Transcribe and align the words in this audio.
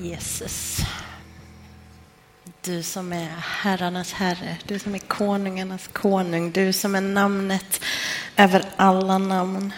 Jesus. 0.00 0.80
Du 2.60 2.82
som 2.82 3.12
är 3.12 3.28
herrarnas 3.40 4.12
herre, 4.12 4.56
du 4.64 4.78
som 4.78 4.94
är 4.94 4.98
konungarnas 4.98 5.88
konung, 5.92 6.52
du 6.52 6.72
som 6.72 6.94
är 6.94 7.00
namnet 7.00 7.80
över 8.36 8.64
alla 8.76 9.18
namn. 9.18 9.72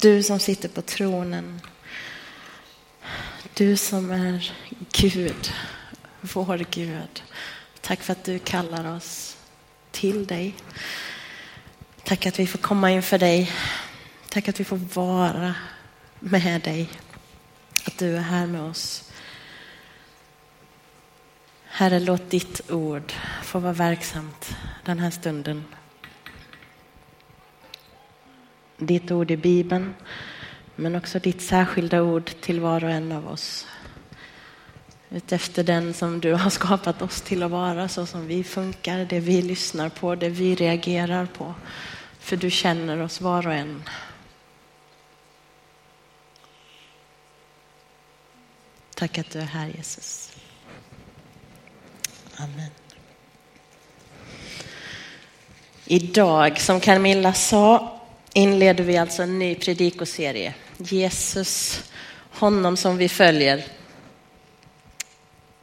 Du 0.00 0.22
som 0.22 0.38
sitter 0.38 0.68
på 0.68 0.82
tronen. 0.82 1.60
Du 3.54 3.76
som 3.76 4.10
är 4.10 4.52
Gud, 4.92 5.52
vår 6.20 6.64
Gud. 6.70 7.22
Tack 7.80 8.02
för 8.02 8.12
att 8.12 8.24
du 8.24 8.38
kallar 8.38 8.96
oss 8.96 9.36
till 9.90 10.26
dig. 10.26 10.54
Tack 12.04 12.26
att 12.26 12.38
vi 12.38 12.46
får 12.46 12.58
komma 12.58 12.90
inför 12.90 13.18
dig. 13.18 13.52
Tack 14.28 14.48
att 14.48 14.60
vi 14.60 14.64
får 14.64 14.76
vara 14.76 15.54
med 16.24 16.60
dig. 16.60 16.90
Att 17.86 17.98
du 17.98 18.16
är 18.16 18.20
här 18.20 18.46
med 18.46 18.62
oss. 18.62 19.12
Herre, 21.64 22.00
låt 22.00 22.30
ditt 22.30 22.70
ord 22.70 23.12
få 23.42 23.58
vara 23.58 23.72
verksamt 23.72 24.56
den 24.84 24.98
här 24.98 25.10
stunden. 25.10 25.64
Ditt 28.76 29.10
ord 29.10 29.30
i 29.30 29.36
Bibeln, 29.36 29.94
men 30.76 30.94
också 30.94 31.18
ditt 31.18 31.42
särskilda 31.42 32.02
ord 32.02 32.30
till 32.40 32.60
var 32.60 32.84
och 32.84 32.90
en 32.90 33.12
av 33.12 33.28
oss. 33.28 33.66
Utefter 35.10 35.64
den 35.64 35.94
som 35.94 36.20
du 36.20 36.32
har 36.32 36.50
skapat 36.50 37.02
oss 37.02 37.20
till 37.20 37.42
att 37.42 37.50
vara, 37.50 37.88
så 37.88 38.06
som 38.06 38.26
vi 38.26 38.44
funkar, 38.44 39.04
det 39.04 39.20
vi 39.20 39.42
lyssnar 39.42 39.88
på, 39.88 40.14
det 40.14 40.28
vi 40.28 40.54
reagerar 40.54 41.26
på. 41.26 41.54
För 42.18 42.36
du 42.36 42.50
känner 42.50 43.02
oss 43.02 43.20
var 43.20 43.46
och 43.46 43.54
en. 43.54 43.82
Tack 49.04 49.18
att 49.18 49.30
du 49.30 49.38
är 49.38 49.44
här 49.44 49.72
Jesus. 49.76 50.32
Amen. 52.36 52.70
Idag, 55.84 56.60
som 56.60 56.80
Camilla 56.80 57.32
sa, 57.32 58.00
inleder 58.32 58.84
vi 58.84 58.96
alltså 58.96 59.22
en 59.22 59.38
ny 59.38 59.54
predikoserie. 59.54 60.54
Jesus, 60.78 61.82
honom 62.30 62.76
som 62.76 62.96
vi 62.96 63.08
följer. 63.08 63.64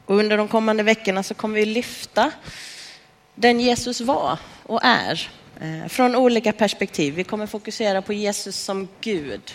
Och 0.06 0.16
under 0.16 0.38
de 0.38 0.48
kommande 0.48 0.84
veckorna 0.84 1.24
så 1.24 1.34
kommer 1.34 1.56
vi 1.56 1.66
lyfta 1.66 2.32
den 3.36 3.60
Jesus 3.60 4.02
var 4.02 4.40
och 4.64 4.80
är 4.84 5.30
eh, 5.62 5.88
från 5.88 6.16
olika 6.16 6.54
perspektiv. 6.54 7.14
Vi 7.14 7.24
kommer 7.24 7.48
fokusera 7.48 8.02
på 8.02 8.14
Jesus 8.14 8.56
som 8.56 8.88
Gud, 9.02 9.52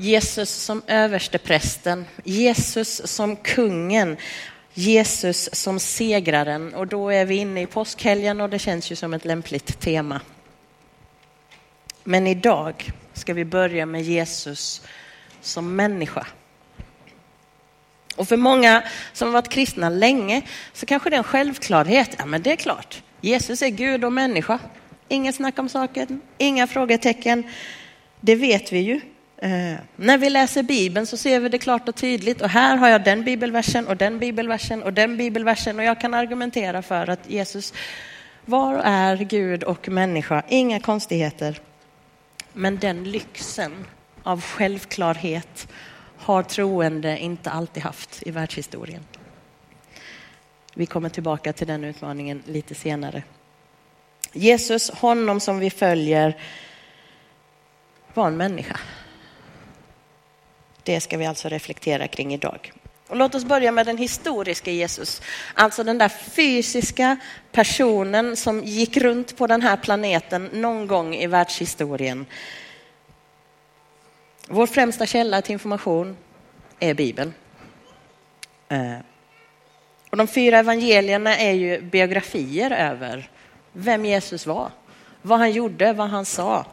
Jesus 0.00 0.50
som 0.50 0.82
översteprästen, 0.86 2.04
Jesus 2.24 3.06
som 3.06 3.36
kungen, 3.36 4.16
Jesus 4.74 5.48
som 5.52 5.80
segraren. 5.80 6.74
Och 6.74 6.86
då 6.86 7.10
är 7.10 7.24
vi 7.24 7.36
inne 7.36 7.62
i 7.62 7.66
påskhelgen 7.66 8.40
och 8.40 8.50
det 8.50 8.58
känns 8.58 8.92
ju 8.92 8.96
som 8.96 9.14
ett 9.14 9.24
lämpligt 9.24 9.80
tema. 9.80 10.20
Men 12.04 12.26
idag 12.26 12.92
ska 13.12 13.34
vi 13.34 13.44
börja 13.44 13.86
med 13.86 14.02
Jesus 14.02 14.82
som 15.40 15.76
människa. 15.76 16.26
Och 18.16 18.28
för 18.28 18.36
många 18.36 18.82
som 19.12 19.28
har 19.28 19.32
varit 19.32 19.48
kristna 19.48 19.88
länge 19.88 20.42
så 20.72 20.86
kanske 20.86 21.10
det 21.10 21.16
är 21.16 21.18
en 21.18 21.24
självklarhet. 21.24 22.14
Ja, 22.18 22.26
men 22.26 22.42
det 22.42 22.52
är 22.52 22.56
klart. 22.56 23.02
Jesus 23.20 23.62
är 23.62 23.68
Gud 23.68 24.04
och 24.04 24.12
människa. 24.12 24.58
Inget 25.08 25.34
snack 25.34 25.58
om 25.58 25.68
saken, 25.68 26.20
inga 26.38 26.66
frågetecken. 26.66 27.44
Det 28.20 28.34
vet 28.34 28.72
vi 28.72 28.78
ju. 28.78 29.00
Eh, 29.42 29.74
när 29.96 30.18
vi 30.18 30.30
läser 30.30 30.62
Bibeln 30.62 31.06
så 31.06 31.16
ser 31.16 31.40
vi 31.40 31.48
det 31.48 31.58
klart 31.58 31.88
och 31.88 31.94
tydligt 31.94 32.40
och 32.40 32.48
här 32.48 32.76
har 32.76 32.88
jag 32.88 33.04
den 33.04 33.24
bibelversen 33.24 33.86
och 33.86 33.96
den 33.96 34.18
bibelversen 34.18 34.82
och 34.82 34.92
den 34.92 35.16
bibelversen 35.16 35.78
och 35.78 35.84
jag 35.84 36.00
kan 36.00 36.14
argumentera 36.14 36.82
för 36.82 37.10
att 37.10 37.30
Jesus 37.30 37.74
var 38.44 38.74
och 38.74 38.84
är 38.84 39.16
Gud 39.16 39.62
och 39.64 39.88
människa, 39.88 40.42
inga 40.48 40.80
konstigheter. 40.80 41.60
Men 42.52 42.78
den 42.78 43.04
lyxen 43.04 43.86
av 44.22 44.42
självklarhet 44.42 45.68
har 46.16 46.42
troende 46.42 47.18
inte 47.18 47.50
alltid 47.50 47.82
haft 47.82 48.22
i 48.26 48.30
världshistorien. 48.30 49.04
Vi 50.74 50.86
kommer 50.86 51.08
tillbaka 51.08 51.52
till 51.52 51.66
den 51.66 51.84
utmaningen 51.84 52.42
lite 52.46 52.74
senare. 52.74 53.22
Jesus, 54.32 54.90
honom 54.90 55.40
som 55.40 55.58
vi 55.58 55.70
följer, 55.70 56.36
var 58.14 58.26
en 58.26 58.36
människa. 58.36 58.80
Det 60.90 61.00
ska 61.00 61.16
vi 61.16 61.26
alltså 61.26 61.48
reflektera 61.48 62.08
kring 62.08 62.34
idag. 62.34 62.72
Och 63.08 63.16
låt 63.16 63.34
oss 63.34 63.44
börja 63.44 63.72
med 63.72 63.86
den 63.86 63.98
historiska 63.98 64.70
Jesus, 64.70 65.22
alltså 65.54 65.84
den 65.84 65.98
där 65.98 66.08
fysiska 66.08 67.16
personen 67.52 68.36
som 68.36 68.64
gick 68.64 68.96
runt 68.96 69.36
på 69.36 69.46
den 69.46 69.62
här 69.62 69.76
planeten 69.76 70.48
någon 70.52 70.86
gång 70.86 71.14
i 71.14 71.26
världshistorien. 71.26 72.26
Vår 74.48 74.66
främsta 74.66 75.06
källa 75.06 75.42
till 75.42 75.52
information 75.52 76.16
är 76.80 76.94
Bibeln. 76.94 77.34
Eh, 78.68 78.98
och 80.10 80.16
de 80.16 80.28
fyra 80.28 80.58
evangelierna 80.58 81.36
är 81.36 81.52
ju 81.52 81.80
biografier 81.80 82.70
över 82.70 83.30
vem 83.72 84.04
Jesus 84.04 84.46
var, 84.46 84.70
vad 85.22 85.38
han 85.38 85.52
gjorde, 85.52 85.92
vad 85.92 86.08
han 86.08 86.24
sa. 86.24 86.66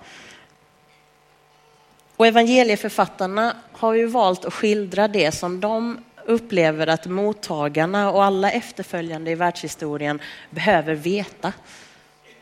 Och 2.17 2.28
evangelieförfattarna 2.28 3.55
har 3.72 3.94
ju 3.94 4.05
valt 4.05 4.45
att 4.45 4.53
skildra 4.53 5.07
det 5.07 5.31
som 5.31 5.59
de 5.59 6.00
upplever 6.25 6.88
att 6.88 7.05
mottagarna 7.05 8.11
och 8.11 8.23
alla 8.23 8.51
efterföljande 8.51 9.31
i 9.31 9.35
världshistorien 9.35 10.22
behöver 10.50 10.95
veta 10.95 11.53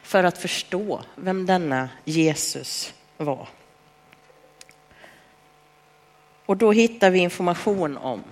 för 0.03 0.23
att 0.23 0.37
förstå 0.37 1.01
vem 1.15 1.45
denna 1.45 1.89
Jesus 2.05 2.93
var. 3.17 3.47
Och 6.45 6.57
då 6.57 6.71
hittar 6.71 7.09
vi 7.09 7.19
information 7.19 7.97
om 7.97 8.23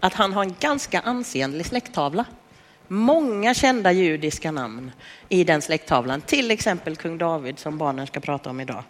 att 0.00 0.14
han 0.14 0.32
har 0.32 0.42
en 0.42 0.56
ganska 0.60 1.00
ansenlig 1.00 1.66
släkttavla. 1.66 2.24
Många 2.92 3.54
kända 3.54 3.92
judiska 3.92 4.50
namn 4.50 4.92
i 5.28 5.44
den 5.44 5.62
släkttavlan, 5.62 6.20
till 6.20 6.50
exempel 6.50 6.96
kung 6.96 7.18
David 7.18 7.58
som 7.58 7.78
barnen 7.78 8.06
ska 8.06 8.20
prata 8.20 8.50
om 8.50 8.60
idag. 8.60 8.84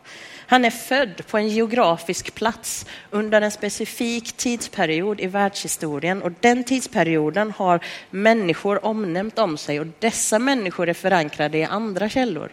Han 0.47 0.65
är 0.65 0.71
född 0.71 1.27
på 1.27 1.39
en 1.39 1.49
geografisk 1.49 2.35
plats 2.35 2.87
under 3.11 3.43
en 3.43 3.51
specifik 3.51 4.33
tidsperiod 4.33 5.21
i 5.21 5.27
världshistorien 5.27 6.23
och 6.23 6.33
den 6.41 6.65
tidsperioden 6.65 7.51
har 7.51 7.85
människor 8.11 8.85
omnämnt 8.85 9.39
om 9.39 9.57
sig 9.57 9.81
och 9.81 9.87
dessa 9.99 10.39
människor 10.39 10.89
är 10.89 10.95
förankrade 10.95 11.59
i 11.59 11.65
andra 11.65 12.09
källor. 12.09 12.53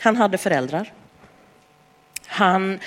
Han 0.00 0.16
hade 0.16 0.38
föräldrar. 0.38 0.92
Han 2.26 2.80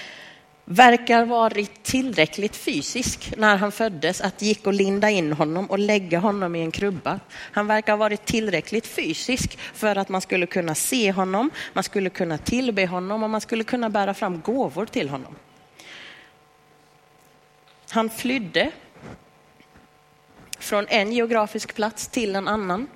verkar 0.65 1.25
varit 1.25 1.83
tillräckligt 1.83 2.55
fysisk 2.55 3.33
när 3.37 3.57
han 3.57 3.71
föddes 3.71 4.21
att 4.21 4.37
det 4.37 4.45
gick 4.45 4.67
att 4.67 4.75
linda 4.75 5.09
in 5.09 5.33
honom 5.33 5.65
och 5.65 5.79
lägga 5.79 6.19
honom 6.19 6.55
i 6.55 6.61
en 6.61 6.71
krubba. 6.71 7.19
Han 7.29 7.67
verkar 7.67 7.93
ha 7.93 7.97
varit 7.97 8.25
tillräckligt 8.25 8.87
fysisk 8.87 9.57
för 9.73 9.95
att 9.95 10.09
man 10.09 10.21
skulle 10.21 10.45
kunna 10.45 10.75
se 10.75 11.11
honom, 11.11 11.49
man 11.73 11.83
skulle 11.83 12.09
kunna 12.09 12.37
tillbe 12.37 12.85
honom 12.85 13.23
och 13.23 13.29
man 13.29 13.41
skulle 13.41 13.63
kunna 13.63 13.89
bära 13.89 14.13
fram 14.13 14.41
gåvor 14.41 14.85
till 14.85 15.09
honom. 15.09 15.35
Han 17.89 18.09
flydde 18.09 18.71
från 20.63 20.87
en 20.87 21.11
geografisk 21.11 21.75
plats 21.75 22.07
till 22.07 22.35
en 22.35 22.47
annan. 22.47 22.87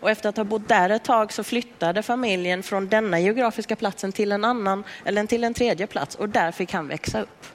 Och 0.00 0.10
efter 0.10 0.28
att 0.28 0.36
ha 0.36 0.44
bott 0.44 0.68
där 0.68 0.90
ett 0.90 1.04
tag 1.04 1.32
så 1.32 1.44
flyttade 1.44 2.02
familjen 2.02 2.62
från 2.62 2.88
denna 2.88 3.20
geografiska 3.20 3.76
platsen 3.76 4.12
till 4.12 4.32
en 4.32 4.44
annan 4.44 4.84
eller 5.04 5.26
till 5.26 5.44
en 5.44 5.54
tredje 5.54 5.86
plats 5.86 6.14
och 6.14 6.28
där 6.28 6.52
fick 6.52 6.72
han 6.72 6.88
växa 6.88 7.22
upp. 7.22 7.46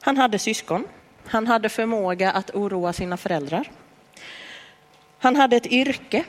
Han 0.00 0.16
hade 0.16 0.38
syskon. 0.38 0.84
Han 1.26 1.46
hade 1.46 1.68
förmåga 1.68 2.32
att 2.32 2.50
oroa 2.50 2.92
sina 2.92 3.16
föräldrar. 3.16 3.70
Han 5.18 5.36
hade 5.36 5.56
ett 5.56 5.66
yrke. 5.66 6.24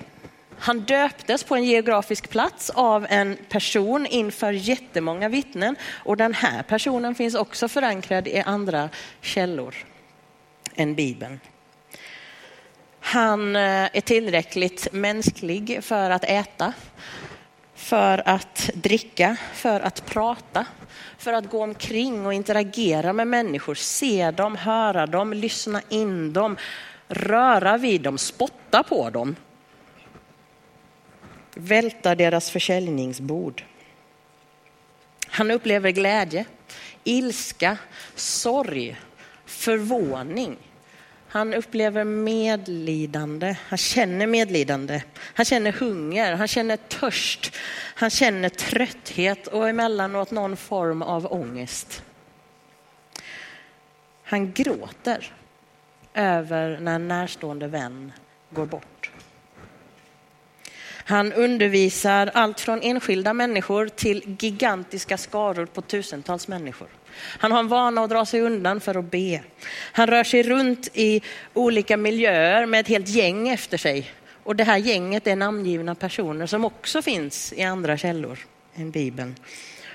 Han 0.58 0.80
döptes 0.80 1.44
på 1.44 1.56
en 1.56 1.64
geografisk 1.64 2.30
plats 2.30 2.70
av 2.70 3.08
en 3.10 3.38
person 3.50 4.06
inför 4.06 4.52
jättemånga 4.52 5.30
vittnen 5.30 5.76
och 5.92 6.18
den 6.18 6.34
här 6.34 6.64
personen 6.64 7.16
finns 7.16 7.36
också 7.36 7.68
förankrad 7.68 8.28
i 8.28 8.40
andra 8.40 8.90
källor 9.22 9.76
än 10.76 10.96
Bibeln. 10.96 11.40
Han 13.06 13.56
eh, 13.56 13.62
är 13.94 14.02
tillräckligt 14.02 14.88
mänsklig 14.92 15.84
för 15.84 16.10
att 16.10 16.24
äta, 16.24 16.74
för 17.76 18.30
att 18.30 18.70
dricka, 18.74 19.38
för 19.54 19.80
att 19.80 20.06
prata, 20.06 20.66
för 21.18 21.34
att 21.34 21.50
gå 21.50 21.64
omkring 21.64 22.26
och 22.26 22.34
interagera 22.34 23.14
med 23.14 23.28
människor, 23.28 23.76
se 23.76 24.32
dem, 24.32 24.56
höra 24.56 25.06
dem, 25.06 25.34
lyssna 25.34 25.82
in 25.90 26.34
dem, 26.34 26.58
röra 27.08 27.78
vid 27.78 28.02
dem, 28.02 28.18
spotta 28.18 28.84
på 28.84 29.10
dem. 29.10 29.36
Välta 31.56 32.16
deras 32.16 32.50
försäljningsbord. 32.50 33.64
Han 35.28 35.52
upplever 35.52 35.92
glädje, 35.92 36.46
ilska, 37.04 37.78
sorg, 38.16 38.96
förvåning. 39.46 40.58
Han 41.34 41.54
upplever 41.54 42.04
medlidande, 42.04 43.58
han 43.68 43.78
känner 43.78 44.28
medlidande, 44.28 45.02
han 45.20 45.46
känner 45.46 45.72
hunger, 45.72 46.36
han 46.36 46.48
känner 46.48 46.78
törst, 46.78 47.56
han 47.96 48.10
känner 48.10 48.50
trötthet 48.50 49.48
och 49.48 49.70
emellanåt 49.70 50.32
någon 50.32 50.58
form 50.58 51.02
av 51.02 51.34
ångest. 51.34 52.04
Han 54.24 54.54
gråter 54.54 55.34
över 56.14 56.80
när 56.80 56.96
en 56.96 57.08
närstående 57.08 57.68
vän 57.68 58.12
går 58.50 58.66
bort. 58.66 59.12
Han 61.06 61.34
undervisar 61.34 62.32
allt 62.34 62.60
från 62.60 62.82
enskilda 62.82 63.34
människor 63.34 63.88
till 63.88 64.36
gigantiska 64.40 65.18
skaror 65.18 65.66
på 65.66 65.82
tusentals 65.82 66.48
människor. 66.48 66.90
Han 67.16 67.52
har 67.52 67.60
en 67.60 67.68
vana 67.68 68.04
att 68.04 68.10
dra 68.10 68.26
sig 68.26 68.42
undan 68.42 68.82
för 68.82 68.98
att 68.98 69.12
be. 69.12 69.42
Han 69.92 70.08
rör 70.08 70.24
sig 70.24 70.44
runt 70.44 70.90
i 70.94 71.22
olika 71.54 71.98
miljöer 71.98 72.66
med 72.66 72.80
ett 72.80 72.88
helt 72.88 73.10
gäng 73.10 73.50
efter 73.50 73.78
sig. 73.78 74.12
Och 74.44 74.56
det 74.56 74.64
här 74.64 74.78
gänget 74.78 75.28
är 75.28 75.36
namngivna 75.36 75.96
personer 75.96 76.46
som 76.46 76.66
också 76.66 77.02
finns 77.02 77.54
i 77.54 77.64
andra 77.64 77.98
källor 77.98 78.40
än 78.76 78.92
Bibeln. 78.92 79.36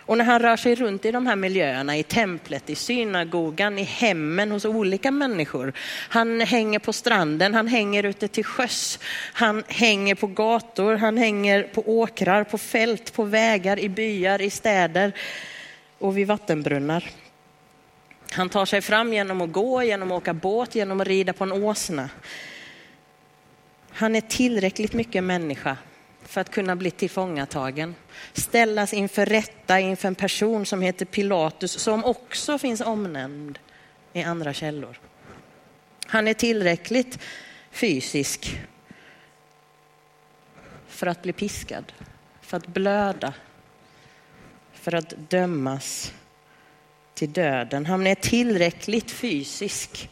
Och 0.08 0.18
när 0.18 0.24
han 0.24 0.42
rör 0.42 0.56
sig 0.56 0.74
runt 0.74 1.04
i 1.04 1.12
de 1.12 1.26
här 1.26 1.36
miljöerna, 1.36 1.96
i 1.96 2.02
templet, 2.02 2.70
i 2.70 2.74
synagogan, 2.74 3.78
i 3.78 3.82
hemmen 3.82 4.50
hos 4.50 4.64
olika 4.64 5.10
människor. 5.10 5.72
Han 6.08 6.40
hänger 6.40 6.78
på 6.78 6.92
stranden, 6.92 7.54
han 7.54 7.68
hänger 7.68 8.02
ute 8.02 8.28
till 8.28 8.44
sjöss, 8.44 8.98
han 9.32 9.64
hänger 9.68 10.14
på 10.14 10.26
gator, 10.26 10.94
han 10.94 11.16
hänger 11.16 11.62
på 11.62 11.82
åkrar, 11.86 12.44
på 12.44 12.58
fält, 12.58 13.12
på 13.12 13.24
vägar, 13.24 13.78
i 13.78 13.88
byar, 13.88 14.42
i 14.42 14.50
städer 14.50 15.12
och 15.98 16.18
vid 16.18 16.26
vattenbrunnar. 16.26 17.10
Han 18.30 18.48
tar 18.48 18.66
sig 18.66 18.80
fram 18.80 19.12
genom 19.12 19.40
att 19.40 19.52
gå, 19.52 19.82
genom 19.82 20.12
att 20.12 20.16
åka 20.18 20.34
båt, 20.34 20.74
genom 20.74 21.00
att 21.00 21.06
rida 21.06 21.32
på 21.32 21.44
en 21.44 21.52
åsna. 21.52 22.10
Han 23.90 24.16
är 24.16 24.20
tillräckligt 24.20 24.92
mycket 24.92 25.24
människa 25.24 25.76
för 26.22 26.40
att 26.40 26.50
kunna 26.50 26.76
bli 26.76 26.90
tillfångatagen. 26.90 27.94
Ställas 28.32 28.92
inför 28.94 29.26
rätta 29.26 29.80
inför 29.80 30.08
en 30.08 30.14
person 30.14 30.66
som 30.66 30.82
heter 30.82 31.06
Pilatus 31.06 31.72
som 31.72 32.04
också 32.04 32.58
finns 32.58 32.80
omnämnd 32.80 33.58
i 34.12 34.22
andra 34.22 34.52
källor. 34.52 35.00
Han 36.06 36.28
är 36.28 36.34
tillräckligt 36.34 37.18
fysisk 37.70 38.60
för 40.88 41.06
att 41.06 41.22
bli 41.22 41.32
piskad, 41.32 41.92
för 42.40 42.56
att 42.56 42.66
blöda, 42.66 43.34
för 44.90 44.96
att 44.96 45.14
dömas 45.30 46.12
till 47.14 47.32
döden. 47.32 47.86
Han 47.86 48.06
är 48.06 48.14
tillräckligt 48.14 49.10
fysisk 49.10 50.10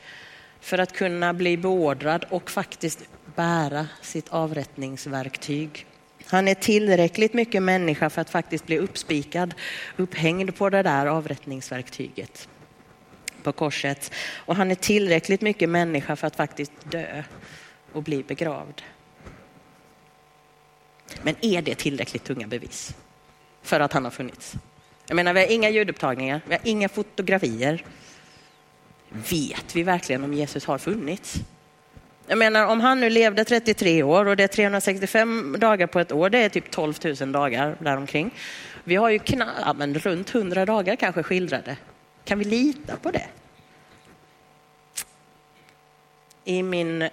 för 0.61 0.79
att 0.79 0.93
kunna 0.93 1.35
bli 1.35 1.57
beordrad 1.57 2.25
och 2.31 2.51
faktiskt 2.51 3.01
bära 3.35 3.87
sitt 4.03 4.29
avrättningsverktyg. 4.29 5.87
Han 6.27 6.49
är 6.49 6.55
tillräckligt 6.55 7.35
mycket 7.35 7.63
människa 7.63 8.11
för 8.11 8.21
att 8.21 8.31
faktiskt 8.31 8.67
bli 8.67 8.79
uppspikad, 8.79 9.55
upphängd 9.97 10.57
på 10.57 10.71
det 10.71 10.83
där 10.83 11.07
avrättningsverktyget 11.07 12.49
på 13.43 13.53
korset. 13.53 14.13
Och 14.35 14.57
han 14.57 14.71
är 14.71 14.75
tillräckligt 14.75 15.41
mycket 15.41 15.69
människa 15.69 16.17
för 16.17 16.27
att 16.27 16.37
faktiskt 16.37 16.73
dö 16.85 17.23
och 17.93 18.03
bli 18.03 18.23
begravd. 18.23 18.83
Men 21.23 21.35
är 21.41 21.63
det 21.63 21.75
tillräckligt 21.75 22.25
tunga 22.25 22.47
bevis 22.47 22.95
för 23.67 23.81
att 23.81 23.93
han 23.93 24.05
har 24.05 24.11
funnits? 24.11 24.55
Jag 25.07 25.17
menar, 25.17 25.35
vi 25.35 25.41
har 25.41 25.47
inga 25.47 25.71
ljudupptagningar, 25.71 26.41
vi 26.47 26.55
har 26.55 26.61
inga 26.65 26.89
fotografier. 26.89 27.85
Vet 29.09 29.77
vi 29.77 29.83
verkligen 29.83 30.25
om 30.25 30.35
Jesus 30.35 30.65
har 30.65 30.79
funnits? 30.79 31.35
Jag 32.27 32.39
menar, 32.39 32.67
om 32.67 32.81
han 32.81 33.01
nu 33.01 33.11
levde 33.11 33.45
33 33.45 34.03
år 34.03 34.27
och 34.27 34.37
det 34.37 34.43
är 34.43 34.49
365 34.49 35.57
dagar 35.59 35.87
på 35.87 36.01
ett 36.01 36.13
år, 36.13 36.31
det 36.31 36.39
är 36.39 36.49
typ 36.49 36.71
12 36.71 36.95
000 37.21 37.33
dagar 37.33 37.77
däromkring. 37.79 38.31
Vi 38.85 38.97
har 38.97 39.11
ju 39.11 39.19
knall, 39.19 39.49
ja, 39.61 39.73
men 39.73 39.95
runt 39.95 40.35
100 40.35 40.67
dagar 40.67 40.97
kanske 40.97 41.23
skildrade. 41.23 41.77
Kan 42.25 42.39
vi 42.39 42.45
lita 42.45 42.97
på 42.97 43.11
det? 43.11 43.27
I 46.45 46.63
min 46.63 47.09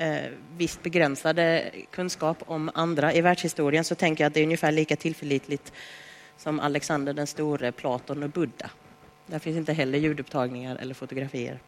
eh, 0.00 0.30
visst 0.56 0.82
begränsade 0.82 1.70
kunskap 1.90 2.42
om 2.46 2.70
andra 2.74 3.14
i 3.14 3.20
världshistorien 3.20 3.84
så 3.84 3.94
tänker 3.94 4.24
jag 4.24 4.26
att 4.26 4.34
det 4.34 4.40
är 4.40 4.44
ungefär 4.44 4.72
lika 4.72 4.96
tillförlitligt 4.96 5.72
som 6.36 6.60
Alexander 6.60 7.12
den 7.12 7.26
store, 7.26 7.72
Platon 7.72 8.22
och 8.22 8.30
Buddha. 8.30 8.70
Där 9.26 9.38
finns 9.38 9.56
inte 9.56 9.72
heller 9.72 9.98
ljudupptagningar 9.98 10.76
eller 10.76 10.94
fotografier. 10.94 11.58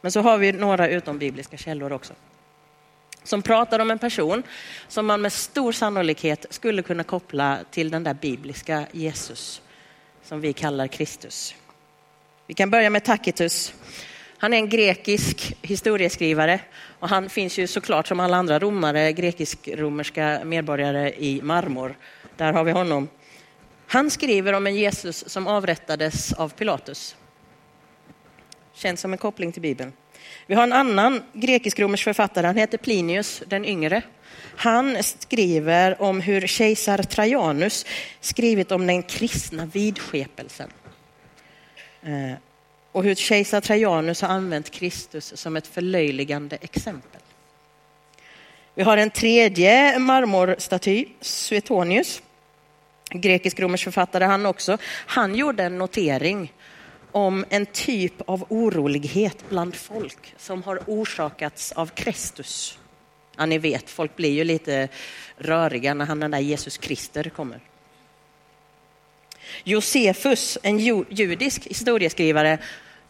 Men 0.00 0.12
så 0.12 0.20
har 0.20 0.38
vi 0.38 0.52
några 0.52 0.88
utombibliska 0.88 1.56
källor 1.56 1.92
också. 1.92 2.14
Som 3.24 3.42
pratar 3.42 3.78
om 3.78 3.90
en 3.90 3.98
person 3.98 4.42
som 4.88 5.06
man 5.06 5.20
med 5.20 5.32
stor 5.32 5.72
sannolikhet 5.72 6.46
skulle 6.50 6.82
kunna 6.82 7.04
koppla 7.04 7.58
till 7.70 7.90
den 7.90 8.04
där 8.04 8.14
bibliska 8.14 8.86
Jesus 8.92 9.62
som 10.22 10.40
vi 10.40 10.52
kallar 10.52 10.86
Kristus. 10.86 11.54
Vi 12.46 12.54
kan 12.54 12.70
börja 12.70 12.90
med 12.90 13.04
Tacitus. 13.04 13.74
Han 14.42 14.52
är 14.52 14.56
en 14.56 14.68
grekisk 14.68 15.56
historieskrivare 15.62 16.60
och 16.98 17.08
han 17.08 17.28
finns 17.28 17.58
ju 17.58 17.66
såklart 17.66 18.06
som 18.06 18.20
alla 18.20 18.36
andra 18.36 18.58
romare, 18.58 19.12
grekisk-romerska 19.12 20.40
medborgare 20.44 21.12
i 21.18 21.42
marmor. 21.42 21.96
Där 22.36 22.52
har 22.52 22.64
vi 22.64 22.72
honom. 22.72 23.08
Han 23.86 24.10
skriver 24.10 24.52
om 24.52 24.66
en 24.66 24.74
Jesus 24.74 25.28
som 25.28 25.46
avrättades 25.46 26.32
av 26.32 26.48
Pilatus. 26.48 27.16
Känns 28.74 29.00
som 29.00 29.12
en 29.12 29.18
koppling 29.18 29.52
till 29.52 29.62
Bibeln. 29.62 29.92
Vi 30.46 30.54
har 30.54 30.62
en 30.62 30.72
annan 30.72 31.22
grekisk-romersk 31.32 32.04
författare, 32.04 32.46
han 32.46 32.56
heter 32.56 32.78
Plinius 32.78 33.42
den 33.46 33.64
yngre. 33.64 34.02
Han 34.56 35.02
skriver 35.02 36.02
om 36.02 36.20
hur 36.20 36.46
kejsar 36.46 36.98
Trajanus 36.98 37.86
skrivit 38.20 38.72
om 38.72 38.86
den 38.86 39.02
kristna 39.02 39.66
vidskepelsen. 39.66 40.70
Eh, 42.02 42.38
och 42.92 43.04
hur 43.04 43.14
kejsar 43.14 43.60
Trajanus 43.60 44.22
har 44.22 44.28
använt 44.28 44.70
Kristus 44.70 45.32
som 45.36 45.56
ett 45.56 45.66
förlöjligande 45.66 46.56
exempel. 46.60 47.20
Vi 48.74 48.82
har 48.82 48.96
en 48.96 49.10
tredje 49.10 49.98
marmorstaty, 49.98 51.06
Suetonius, 51.20 52.22
grekisk-romersk 53.10 53.84
författare 53.84 54.24
han 54.24 54.46
också. 54.46 54.78
Han 55.06 55.34
gjorde 55.34 55.62
en 55.62 55.78
notering 55.78 56.52
om 57.12 57.44
en 57.48 57.66
typ 57.66 58.20
av 58.26 58.44
orolighet 58.48 59.44
bland 59.48 59.74
folk 59.74 60.34
som 60.36 60.62
har 60.62 60.80
orsakats 60.86 61.72
av 61.72 61.86
Kristus. 61.86 62.78
Ja, 63.36 63.46
ni 63.46 63.58
vet, 63.58 63.90
folk 63.90 64.16
blir 64.16 64.30
ju 64.30 64.44
lite 64.44 64.88
röriga 65.36 65.94
när 65.94 66.06
han 66.06 66.20
den 66.20 66.30
där 66.30 66.38
Jesus 66.38 66.78
Krister 66.78 67.30
kommer. 67.30 67.60
Josefus, 69.64 70.58
en 70.62 70.78
judisk 71.08 71.66
historieskrivare, 71.66 72.58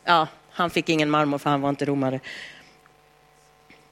ja, 0.04 0.28
han 0.50 0.70
fick 0.70 0.88
ingen 0.88 1.10
marmor 1.10 1.38
för 1.38 1.50
han 1.50 1.60
var 1.60 1.68
inte 1.68 1.84
romare. 1.84 2.20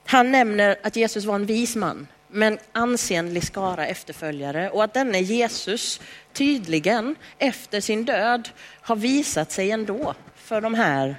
Han 0.05 0.31
nämner 0.31 0.77
att 0.83 0.97
Jesus 0.97 1.25
var 1.25 1.35
en 1.35 1.47
vis 1.47 1.77
man 1.77 2.07
med 2.29 2.53
en 2.53 2.59
ansenlig 2.73 3.45
skara 3.45 3.87
efterföljare 3.87 4.71
och 4.71 4.85
att 4.85 4.95
denne 4.95 5.21
Jesus 5.21 6.01
tydligen 6.33 7.17
efter 7.39 7.81
sin 7.81 8.05
död 8.05 8.49
har 8.81 8.97
visat 8.97 9.53
sig 9.53 9.71
ändå 9.71 10.15
för 10.35 10.61
de 10.61 10.75
här 10.75 11.17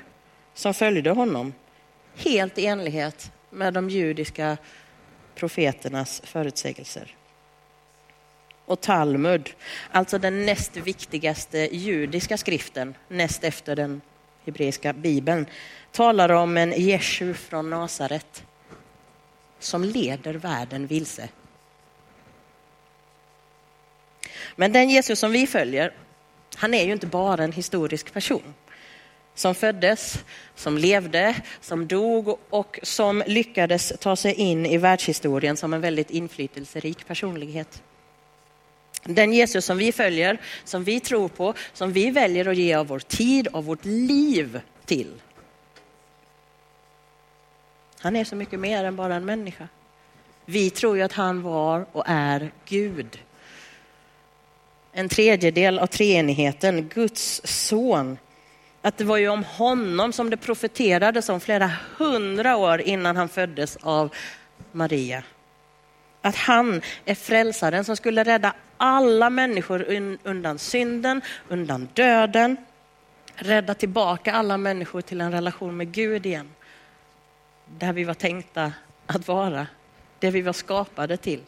som 0.53 0.73
följde 0.73 1.09
honom. 1.09 1.53
Helt 2.15 2.57
i 2.57 2.65
enlighet 2.65 3.31
med 3.49 3.73
de 3.73 3.89
judiska 3.89 4.57
profeternas 5.35 6.21
förutsägelser. 6.25 7.15
Och 8.71 8.81
Talmud, 8.81 9.49
alltså 9.91 10.17
den 10.17 10.45
näst 10.45 10.77
viktigaste 10.77 11.75
judiska 11.75 12.37
skriften 12.37 12.95
näst 13.07 13.43
efter 13.43 13.75
den 13.75 14.01
hebreiska 14.45 14.93
bibeln, 14.93 15.45
talar 15.91 16.29
om 16.29 16.57
en 16.57 16.71
Jeshu 16.71 17.33
från 17.33 17.69
Nasaret 17.69 18.43
som 19.59 19.83
leder 19.83 20.33
världen 20.33 20.87
vilse. 20.87 21.29
Men 24.55 24.73
den 24.73 24.89
Jesus 24.89 25.19
som 25.19 25.31
vi 25.31 25.47
följer, 25.47 25.93
han 26.55 26.73
är 26.73 26.83
ju 26.85 26.91
inte 26.91 27.07
bara 27.07 27.43
en 27.43 27.51
historisk 27.51 28.13
person 28.13 28.53
som 29.35 29.55
föddes, 29.55 30.23
som 30.55 30.77
levde, 30.77 31.35
som 31.61 31.87
dog 31.87 32.39
och 32.49 32.79
som 32.83 33.23
lyckades 33.27 33.93
ta 33.99 34.15
sig 34.15 34.33
in 34.33 34.65
i 34.65 34.77
världshistorien 34.77 35.57
som 35.57 35.73
en 35.73 35.81
väldigt 35.81 36.11
inflytelserik 36.11 37.07
personlighet. 37.07 37.83
Den 39.03 39.33
Jesus 39.33 39.65
som 39.65 39.77
vi 39.77 39.91
följer, 39.91 40.37
som 40.63 40.83
vi 40.83 40.99
tror 40.99 41.27
på, 41.27 41.53
som 41.73 41.93
vi 41.93 42.11
väljer 42.11 42.45
att 42.47 42.57
ge 42.57 42.73
av 42.73 42.87
vår 42.87 42.99
tid, 42.99 43.47
av 43.53 43.65
vårt 43.65 43.85
liv 43.85 44.61
till. 44.85 45.21
Han 47.99 48.15
är 48.15 48.23
så 48.23 48.35
mycket 48.35 48.59
mer 48.59 48.83
än 48.83 48.95
bara 48.95 49.15
en 49.15 49.25
människa. 49.25 49.67
Vi 50.45 50.69
tror 50.69 50.97
ju 50.97 51.03
att 51.03 51.13
han 51.13 51.41
var 51.41 51.85
och 51.91 52.03
är 52.07 52.51
Gud. 52.65 53.19
en 54.93 55.09
tredjedel 55.09 55.79
av 55.79 55.87
treenigheten, 55.87 56.87
Guds 56.87 57.41
son. 57.43 58.17
Att 58.81 58.97
det 58.97 59.03
var 59.03 59.17
ju 59.17 59.29
om 59.29 59.43
honom 59.43 60.13
som 60.13 60.29
det 60.29 60.37
profeterades 60.37 61.29
om 61.29 61.39
flera 61.39 61.71
hundra 61.97 62.57
år 62.57 62.81
innan 62.81 63.15
han 63.15 63.29
föddes 63.29 63.77
av 63.81 64.13
Maria. 64.71 65.23
Att 66.21 66.35
han 66.35 66.81
är 67.05 67.15
frälsaren 67.15 67.85
som 67.85 67.97
skulle 67.97 68.23
rädda 68.23 68.53
alla 68.77 69.29
människor 69.29 69.85
undan 70.23 70.59
synden, 70.59 71.21
undan 71.49 71.89
döden, 71.93 72.57
rädda 73.35 73.73
tillbaka 73.73 74.33
alla 74.33 74.57
människor 74.57 75.01
till 75.01 75.21
en 75.21 75.31
relation 75.31 75.77
med 75.77 75.91
Gud 75.91 76.25
igen. 76.25 76.51
Där 77.65 77.93
vi 77.93 78.03
var 78.03 78.13
tänkta 78.13 78.73
att 79.05 79.27
vara, 79.27 79.67
det 80.19 80.31
vi 80.31 80.41
var 80.41 80.53
skapade 80.53 81.17
till 81.17 81.43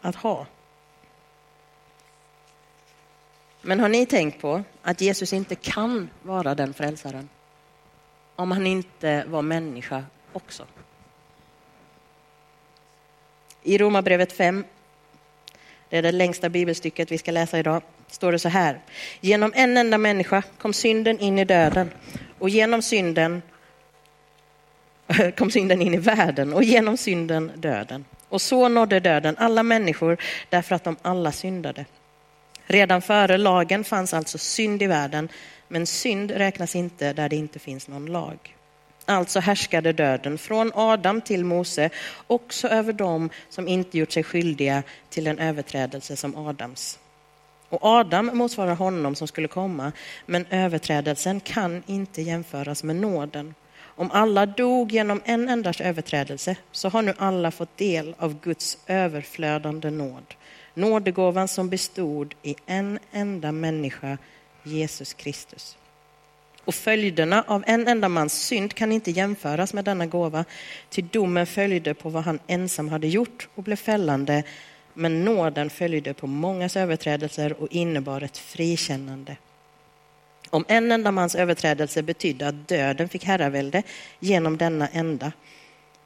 att 0.00 0.16
ha. 0.16 0.46
Men 3.60 3.80
har 3.80 3.88
ni 3.88 4.06
tänkt 4.06 4.40
på 4.40 4.62
att 4.82 5.00
Jesus 5.00 5.32
inte 5.32 5.54
kan 5.54 6.10
vara 6.22 6.54
den 6.54 6.74
frälsaren? 6.74 7.28
Om 8.36 8.50
han 8.50 8.66
inte 8.66 9.24
var 9.26 9.42
människa 9.42 10.04
också. 10.32 10.66
I 13.64 13.78
Romarbrevet 13.78 14.32
5, 14.32 14.64
det 15.88 15.96
är 15.96 16.02
det 16.02 16.12
längsta 16.12 16.48
bibelstycket 16.48 17.12
vi 17.12 17.18
ska 17.18 17.30
läsa 17.30 17.58
idag, 17.58 17.82
står 18.08 18.32
det 18.32 18.38
så 18.38 18.48
här. 18.48 18.80
Genom 19.20 19.52
en 19.54 19.76
enda 19.76 19.98
människa 19.98 20.42
kom 20.58 20.72
synden 20.72 21.18
in 21.18 21.38
i 21.38 21.44
döden 21.44 21.90
och 22.38 22.48
genom 22.48 22.82
synden 22.82 23.42
kom 25.38 25.50
synden 25.50 25.82
in 25.82 25.94
i 25.94 25.96
världen 25.96 26.52
och 26.52 26.64
genom 26.64 26.96
synden 26.96 27.52
döden. 27.56 28.04
Och 28.28 28.40
så 28.40 28.68
nådde 28.68 29.00
döden 29.00 29.36
alla 29.38 29.62
människor 29.62 30.16
därför 30.48 30.74
att 30.74 30.84
de 30.84 30.96
alla 31.02 31.32
syndade. 31.32 31.84
Redan 32.66 33.02
före 33.02 33.38
lagen 33.38 33.84
fanns 33.84 34.14
alltså 34.14 34.38
synd 34.38 34.82
i 34.82 34.86
världen, 34.86 35.28
men 35.68 35.86
synd 35.86 36.30
räknas 36.30 36.76
inte 36.76 37.12
där 37.12 37.28
det 37.28 37.36
inte 37.36 37.58
finns 37.58 37.88
någon 37.88 38.06
lag. 38.06 38.56
Alltså 39.06 39.40
härskade 39.40 39.92
döden 39.92 40.38
från 40.38 40.72
Adam 40.74 41.20
till 41.20 41.44
Mose 41.44 41.90
också 42.26 42.68
över 42.68 42.92
dem 42.92 43.30
som 43.48 43.68
inte 43.68 43.98
gjort 43.98 44.12
sig 44.12 44.22
skyldiga 44.22 44.82
till 45.10 45.26
en 45.26 45.38
överträdelse 45.38 46.16
som 46.16 46.36
Adams. 46.36 46.98
Och 47.68 47.84
Adam 47.84 48.30
motsvarar 48.34 48.74
honom 48.74 49.14
som 49.14 49.28
skulle 49.28 49.48
komma, 49.48 49.92
men 50.26 50.46
överträdelsen 50.50 51.40
kan 51.40 51.82
inte 51.86 52.22
jämföras 52.22 52.82
med 52.82 52.96
nåden. 52.96 53.54
Om 53.96 54.10
alla 54.10 54.46
dog 54.46 54.92
genom 54.92 55.22
en 55.24 55.48
endast 55.48 55.80
överträdelse 55.80 56.56
så 56.72 56.88
har 56.88 57.02
nu 57.02 57.14
alla 57.18 57.50
fått 57.50 57.76
del 57.76 58.14
av 58.18 58.40
Guds 58.40 58.78
överflödande 58.86 59.90
nåd. 59.90 60.34
Nådegåvan 60.74 61.48
som 61.48 61.68
bestod 61.68 62.34
i 62.42 62.54
en 62.66 62.98
enda 63.12 63.52
människa, 63.52 64.18
Jesus 64.62 65.14
Kristus. 65.14 65.76
Och 66.64 66.74
följderna 66.74 67.44
av 67.46 67.64
en 67.66 67.88
enda 67.88 68.08
mans 68.08 68.32
synd 68.32 68.74
kan 68.74 68.92
inte 68.92 69.10
jämföras 69.10 69.74
med 69.74 69.84
denna 69.84 70.06
gåva, 70.06 70.44
till 70.88 71.08
domen 71.08 71.46
följde 71.46 71.94
på 71.94 72.08
vad 72.08 72.24
han 72.24 72.38
ensam 72.46 72.88
hade 72.88 73.08
gjort 73.08 73.48
och 73.54 73.62
blev 73.62 73.76
fällande, 73.76 74.42
men 74.94 75.24
nåden 75.24 75.70
följde 75.70 76.14
på 76.14 76.26
mångas 76.26 76.76
överträdelser 76.76 77.62
och 77.62 77.68
innebar 77.70 78.20
ett 78.20 78.38
frikännande. 78.38 79.36
Om 80.50 80.64
en 80.68 80.92
enda 80.92 81.12
mans 81.12 81.34
överträdelse 81.34 82.02
betydde 82.02 82.48
att 82.48 82.68
döden 82.68 83.08
fick 83.08 83.24
herravälde 83.24 83.82
genom 84.20 84.56
denna 84.56 84.88
enda, 84.88 85.32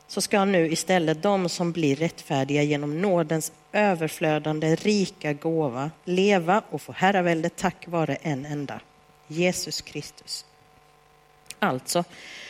så 0.09 0.21
ska 0.21 0.45
nu 0.45 0.73
istället 0.73 1.23
de 1.23 1.49
som 1.49 1.73
blir 1.73 1.97
rättfärdiga 1.97 2.63
genom 2.63 3.01
nådens 3.01 3.53
överflödande 3.73 4.75
rika 4.75 5.33
gåva 5.33 5.91
leva 6.05 6.63
och 6.71 6.83
få 6.83 6.93
herravälde 6.93 7.49
tack 7.49 7.85
vare 7.89 8.15
en 8.15 8.47
enda, 8.47 8.81
Jesus 9.27 9.81
Kristus. 9.81 10.45
Alltså, 11.59 12.05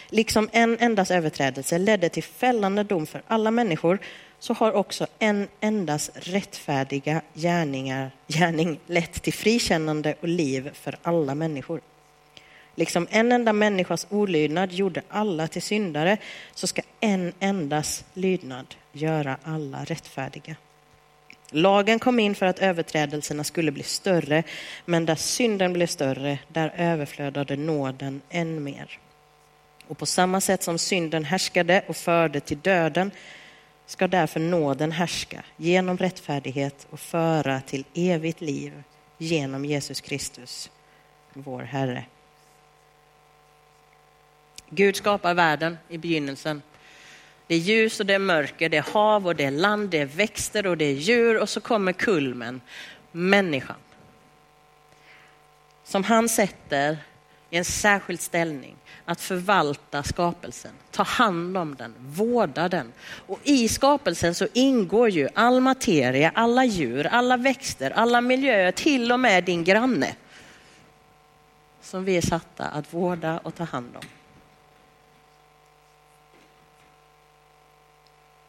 liksom 0.09 0.49
en 0.53 0.79
endas 0.81 1.11
överträdelse 1.11 1.79
ledde 1.79 2.09
till 2.09 2.23
fällande 2.23 2.83
dom 2.85 3.07
för 3.07 3.23
alla 3.27 3.51
människor 3.51 3.99
så 4.39 4.55
har 4.55 4.73
också 4.73 5.07
en 5.19 5.49
endas 5.61 6.11
rättfärdiga 6.15 7.23
gärningar, 7.35 8.11
gärning 8.29 8.81
lett 8.87 9.23
till 9.23 9.33
frikännande 9.33 10.15
och 10.21 10.29
liv 10.29 10.71
för 10.75 10.99
alla 11.03 11.35
människor. 11.35 11.81
Liksom 12.75 13.07
en 13.11 13.33
enda 13.33 13.53
människas 13.53 14.07
olydnad 14.11 14.73
gjorde 14.73 15.03
alla 15.09 15.49
till 15.49 15.63
syndare 15.63 16.19
så 16.55 16.67
ska 16.67 16.83
en 17.01 17.33
endas 17.41 18.05
lydnad 18.15 18.75
göra 18.93 19.37
alla 19.43 19.85
rättfärdiga. 19.85 20.57
Lagen 21.51 21.99
kom 21.99 22.19
in 22.19 22.35
för 22.35 22.47
att 22.47 22.59
överträdelserna 22.59 23.45
skulle 23.45 23.73
bli 23.73 23.83
större, 23.83 24.43
men 24.85 25.07
där 25.07 25.15
synden 25.15 25.73
blev 25.73 25.87
större, 25.87 26.39
där 26.49 26.73
överflödade 26.77 27.57
nåden 27.57 28.21
än 28.31 28.63
mer. 28.63 28.99
Och 29.87 29.99
på 29.99 30.07
samma 30.07 30.41
sätt 30.41 30.63
som 30.63 30.79
synden 30.79 31.25
härskade 31.25 31.85
och 31.87 31.97
förde 31.97 32.41
till 32.41 32.59
döden 32.59 33.11
ska 33.87 34.09
därför 34.09 34.41
nåden 34.41 34.93
härska 34.93 35.45
genom 35.57 35.99
rättfärdighet 35.99 36.87
och 36.91 37.01
föra 37.01 37.61
till 37.61 37.85
evigt 37.95 38.41
liv 38.41 38.83
genom 39.19 39.65
Jesus 39.65 40.01
Kristus, 40.01 40.71
vår 41.33 41.63
Herre. 41.63 42.05
Gud 44.71 44.97
skapar 44.97 45.35
världen 45.35 45.79
i 45.89 45.99
begynnelsen. 45.99 46.63
Det 47.49 47.55
är 47.55 47.59
ljus 47.59 48.01
och 48.01 48.07
det 48.07 48.15
är 48.15 48.19
mörker, 48.19 48.69
det 48.69 48.77
är 48.77 48.93
hav 48.93 49.27
och 49.27 49.37
det 49.37 49.45
är 49.45 49.51
land, 49.51 49.91
det 49.91 49.99
är 49.99 50.07
växter 50.07 50.67
och 50.67 50.77
det 50.77 50.85
är 50.85 50.93
djur 50.93 51.39
och 51.39 51.49
så 51.49 51.61
kommer 51.61 51.93
kulmen, 51.93 52.61
människan. 53.13 53.77
Som 55.85 56.05
han 56.05 56.29
sätter 56.29 56.99
i 57.51 57.57
en 57.57 57.65
särskild 57.65 58.21
ställning 58.21 58.77
att 59.05 59.21
förvalta 59.21 60.03
skapelsen, 60.03 60.73
ta 60.91 61.03
hand 61.03 61.57
om 61.57 61.75
den, 61.77 61.95
vårda 61.99 62.69
den. 62.69 62.93
Och 63.27 63.41
i 63.43 63.69
skapelsen 63.69 64.35
så 64.35 64.47
ingår 64.53 65.09
ju 65.09 65.29
all 65.35 65.61
materia, 65.61 66.33
alla 66.35 66.65
djur, 66.65 67.07
alla 67.07 67.37
växter, 67.37 67.91
alla 67.91 68.21
miljöer, 68.21 68.73
till 68.73 69.13
och 69.13 69.21
med 69.21 69.45
din 69.45 69.65
granne. 69.65 70.15
Som 71.83 72.05
vi 72.05 72.17
är 72.17 72.21
satta 72.21 72.65
att 72.65 72.95
vårda 72.95 73.39
och 73.39 73.55
ta 73.55 73.65
hand 73.65 73.97
om. 73.97 74.18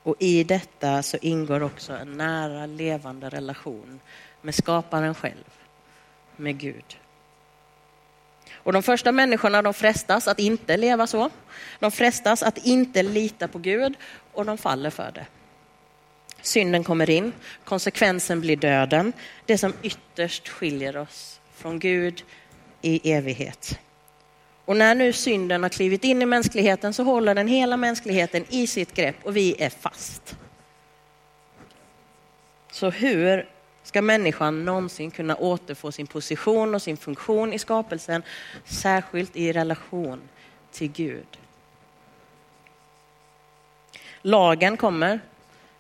Och 0.10 0.16
i 0.20 0.44
detta 0.44 1.04
så 1.04 1.18
ingår 1.22 1.64
också 1.64 1.94
en 1.94 2.18
nära 2.18 2.66
levande 2.66 3.30
relation 3.30 4.00
med 4.42 4.56
skaparen 4.56 5.16
själv, 5.16 5.46
med 6.36 6.58
Gud. 6.58 6.98
Och 8.54 8.74
de 8.74 8.84
första 8.84 9.12
människorna 9.12 9.62
de 9.62 9.74
frestas 9.74 10.28
att 10.28 10.40
inte 10.40 10.78
leva 10.78 11.08
så. 11.08 11.30
De 11.80 11.92
frestas 11.92 12.44
att 12.44 12.58
inte 12.58 13.04
lita 13.04 13.48
på 13.48 13.60
Gud 13.60 13.94
och 14.34 14.46
de 14.46 14.58
faller 14.58 14.90
för 14.90 15.12
det. 15.12 15.26
Synden 16.42 16.84
kommer 16.84 17.10
in, 17.10 17.34
konsekvensen 17.64 18.42
blir 18.42 18.56
döden, 18.56 19.14
det 19.46 19.58
som 19.58 19.74
ytterst 19.82 20.48
skiljer 20.48 20.98
oss 20.98 21.40
från 21.56 21.80
Gud 21.80 22.24
i 22.82 23.12
evighet. 23.12 23.80
Och 24.70 24.78
när 24.78 24.96
nu 24.96 25.14
synden 25.14 25.64
har 25.64 25.70
klivit 25.70 26.04
in 26.04 26.22
i 26.22 26.26
mänskligheten 26.26 26.94
så 26.94 27.04
håller 27.04 27.36
den 27.36 27.48
hela 27.48 27.78
mänskligheten 27.78 28.46
i 28.50 28.68
sitt 28.68 28.94
grepp 28.94 29.16
och 29.24 29.38
vi 29.38 29.56
är 29.60 29.70
fast. 29.70 30.38
Så 32.72 32.90
hur 32.90 33.50
ska 33.84 34.02
människan 34.02 34.66
någonsin 34.66 35.12
kunna 35.12 35.36
återfå 35.36 35.92
sin 35.92 36.08
position 36.08 36.76
och 36.76 36.82
sin 36.82 36.98
funktion 36.98 37.54
i 37.54 37.60
skapelsen, 37.60 38.24
särskilt 38.66 39.36
i 39.36 39.54
relation 39.54 40.22
till 40.72 40.92
Gud? 40.92 41.38
Lagen 44.22 44.78
kommer 44.78 45.20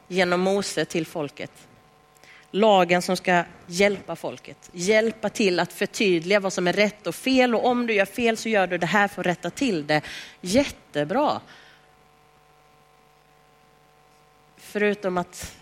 genom 0.08 0.40
Mose 0.40 0.86
till 0.86 1.06
folket 1.06 1.52
lagen 2.52 3.02
som 3.02 3.18
ska 3.18 3.44
hjälpa 3.68 4.16
folket, 4.16 4.70
hjälpa 4.74 5.30
till 5.30 5.60
att 5.60 5.74
förtydliga 5.74 6.40
vad 6.40 6.54
som 6.54 6.68
är 6.68 6.74
rätt 6.74 7.08
och 7.08 7.16
fel 7.16 7.56
och 7.56 7.66
om 7.66 7.88
du 7.88 7.94
gör 7.94 8.06
fel 8.06 8.38
så 8.38 8.50
gör 8.50 8.68
du 8.68 8.78
det 8.78 8.86
här 8.86 9.08
för 9.08 9.22
att 9.22 9.28
rätta 9.28 9.50
till 9.50 9.88
det. 9.88 10.02
Jättebra. 10.42 11.42
Förutom 14.58 15.18
att 15.18 15.58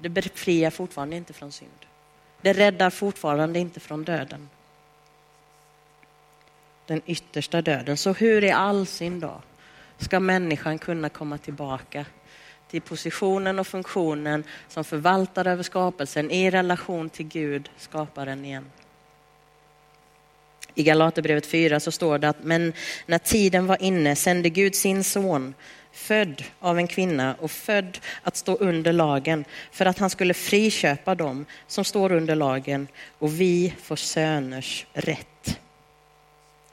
det 0.00 0.08
befriar 0.08 0.70
fortfarande 0.70 1.16
inte 1.16 1.32
från 1.32 1.52
synd. 1.52 1.86
Det 2.40 2.52
räddar 2.52 2.90
fortfarande 2.90 3.58
inte 3.58 3.80
från 3.80 4.04
döden. 4.04 4.48
Den 6.86 7.02
yttersta 7.06 7.62
döden. 7.62 7.96
Så 7.96 8.12
hur 8.12 8.44
i 8.44 8.50
all 8.50 8.86
sin 8.86 9.20
dag 9.20 9.42
ska 9.98 10.20
människan 10.20 10.78
kunna 10.78 11.08
komma 11.08 11.38
tillbaka 11.38 12.06
till 12.70 12.82
positionen 12.82 13.58
och 13.58 13.66
funktionen 13.66 14.44
som 14.68 14.84
förvaltare 14.84 15.52
över 15.52 15.62
skapelsen 15.62 16.30
i 16.30 16.50
relation 16.50 17.10
till 17.10 17.28
Gud, 17.28 17.70
skaparen 17.76 18.44
igen. 18.44 18.70
I 20.74 20.82
Galaterbrevet 20.82 21.46
4 21.46 21.80
så 21.80 21.92
står 21.92 22.18
det 22.18 22.28
att 22.28 22.44
men 22.44 22.72
när 23.06 23.18
tiden 23.18 23.66
var 23.66 23.82
inne 23.82 24.16
sände 24.16 24.48
Gud 24.48 24.74
sin 24.74 25.04
son 25.04 25.54
född 25.92 26.42
av 26.60 26.78
en 26.78 26.88
kvinna 26.88 27.34
och 27.34 27.50
född 27.50 27.98
att 28.22 28.36
stå 28.36 28.56
under 28.56 28.92
lagen 28.92 29.44
för 29.72 29.86
att 29.86 29.98
han 29.98 30.10
skulle 30.10 30.34
friköpa 30.34 31.14
dem 31.14 31.46
som 31.66 31.84
står 31.84 32.12
under 32.12 32.34
lagen 32.34 32.88
och 33.18 33.40
vi 33.40 33.74
får 33.82 33.96
söners 33.96 34.86
rätt. 34.92 35.60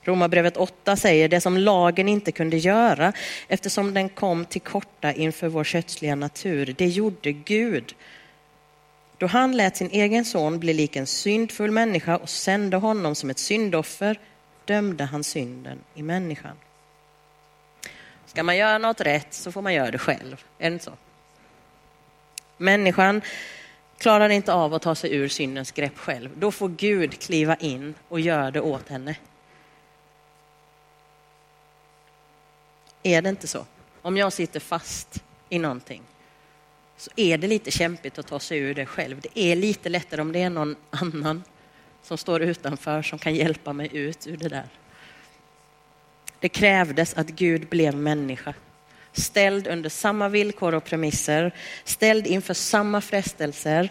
Romarbrevet 0.05 0.57
8 0.57 0.95
säger 0.95 1.29
det 1.29 1.41
som 1.41 1.57
lagen 1.57 2.09
inte 2.09 2.31
kunde 2.31 2.57
göra 2.57 3.13
eftersom 3.47 3.93
den 3.93 4.09
kom 4.09 4.45
till 4.45 4.62
korta 4.62 5.13
inför 5.13 5.47
vår 5.47 5.63
kötsliga 5.63 6.15
natur. 6.15 6.75
Det 6.77 6.88
gjorde 6.88 7.31
Gud. 7.31 7.95
Då 9.17 9.27
han 9.27 9.57
lät 9.57 9.77
sin 9.77 9.89
egen 9.89 10.25
son 10.25 10.59
bli 10.59 10.74
lik 10.74 10.95
en 10.95 11.07
syndfull 11.07 11.71
människa 11.71 12.17
och 12.17 12.29
sände 12.29 12.77
honom 12.77 13.15
som 13.15 13.29
ett 13.29 13.39
syndoffer 13.39 14.19
dömde 14.65 15.03
han 15.03 15.24
synden 15.24 15.79
i 15.93 16.03
människan. 16.03 16.57
Ska 18.25 18.43
man 18.43 18.57
göra 18.57 18.77
något 18.77 19.01
rätt 19.01 19.33
så 19.33 19.51
får 19.51 19.62
man 19.62 19.74
göra 19.74 19.91
det 19.91 19.97
själv, 19.97 20.43
är 20.59 20.69
det 20.69 20.74
inte 20.74 20.85
så? 20.85 20.93
Människan 22.57 23.21
klarar 23.97 24.29
inte 24.29 24.53
av 24.53 24.74
att 24.74 24.81
ta 24.81 24.95
sig 24.95 25.15
ur 25.15 25.27
syndens 25.27 25.71
grepp 25.71 25.97
själv. 25.97 26.29
Då 26.38 26.51
får 26.51 26.69
Gud 26.69 27.19
kliva 27.19 27.55
in 27.55 27.93
och 28.09 28.19
göra 28.19 28.51
det 28.51 28.62
åt 28.62 28.89
henne. 28.89 29.15
Är 33.05 33.21
det 33.21 33.29
inte 33.29 33.47
så? 33.47 33.65
Om 34.01 34.17
jag 34.17 34.33
sitter 34.33 34.59
fast 34.59 35.24
i 35.50 35.59
någonting 35.59 36.01
så 36.97 37.12
är 37.15 37.38
det 37.38 37.47
lite 37.47 37.71
kämpigt 37.71 38.19
att 38.19 38.27
ta 38.27 38.39
sig 38.39 38.59
ur 38.59 38.74
det 38.74 38.85
själv. 38.85 39.21
Det 39.21 39.39
är 39.39 39.55
lite 39.55 39.89
lättare 39.89 40.21
om 40.21 40.31
det 40.31 40.41
är 40.41 40.50
någon 40.50 40.75
annan 40.89 41.43
som 42.03 42.17
står 42.17 42.41
utanför 42.41 43.01
som 43.01 43.19
kan 43.19 43.35
hjälpa 43.35 43.74
mig 43.74 43.89
ut 43.91 44.27
ur 44.27 44.38
det 44.38 44.50
där. 44.50 44.69
Det 46.39 46.50
krävdes 46.50 47.13
att 47.13 47.27
Gud 47.27 47.67
blev 47.69 47.95
människa, 47.95 48.53
ställd 49.12 49.67
under 49.67 49.89
samma 49.89 50.29
villkor 50.29 50.75
och 50.75 50.83
premisser, 50.83 51.55
ställd 51.83 52.27
inför 52.27 52.53
samma 52.53 53.01
frestelser, 53.01 53.89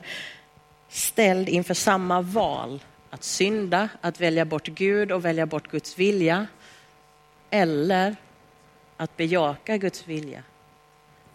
ställd 0.88 1.48
inför 1.48 1.74
samma 1.74 2.20
val 2.20 2.82
att 3.10 3.24
synda, 3.24 3.88
att 4.00 4.20
välja 4.20 4.44
bort 4.44 4.66
Gud 4.66 5.12
och 5.12 5.24
välja 5.24 5.46
bort 5.46 5.70
Guds 5.70 5.98
vilja 5.98 6.46
eller 7.50 8.16
att 8.96 9.16
bejaka 9.16 9.76
Guds 9.76 10.08
vilja. 10.08 10.42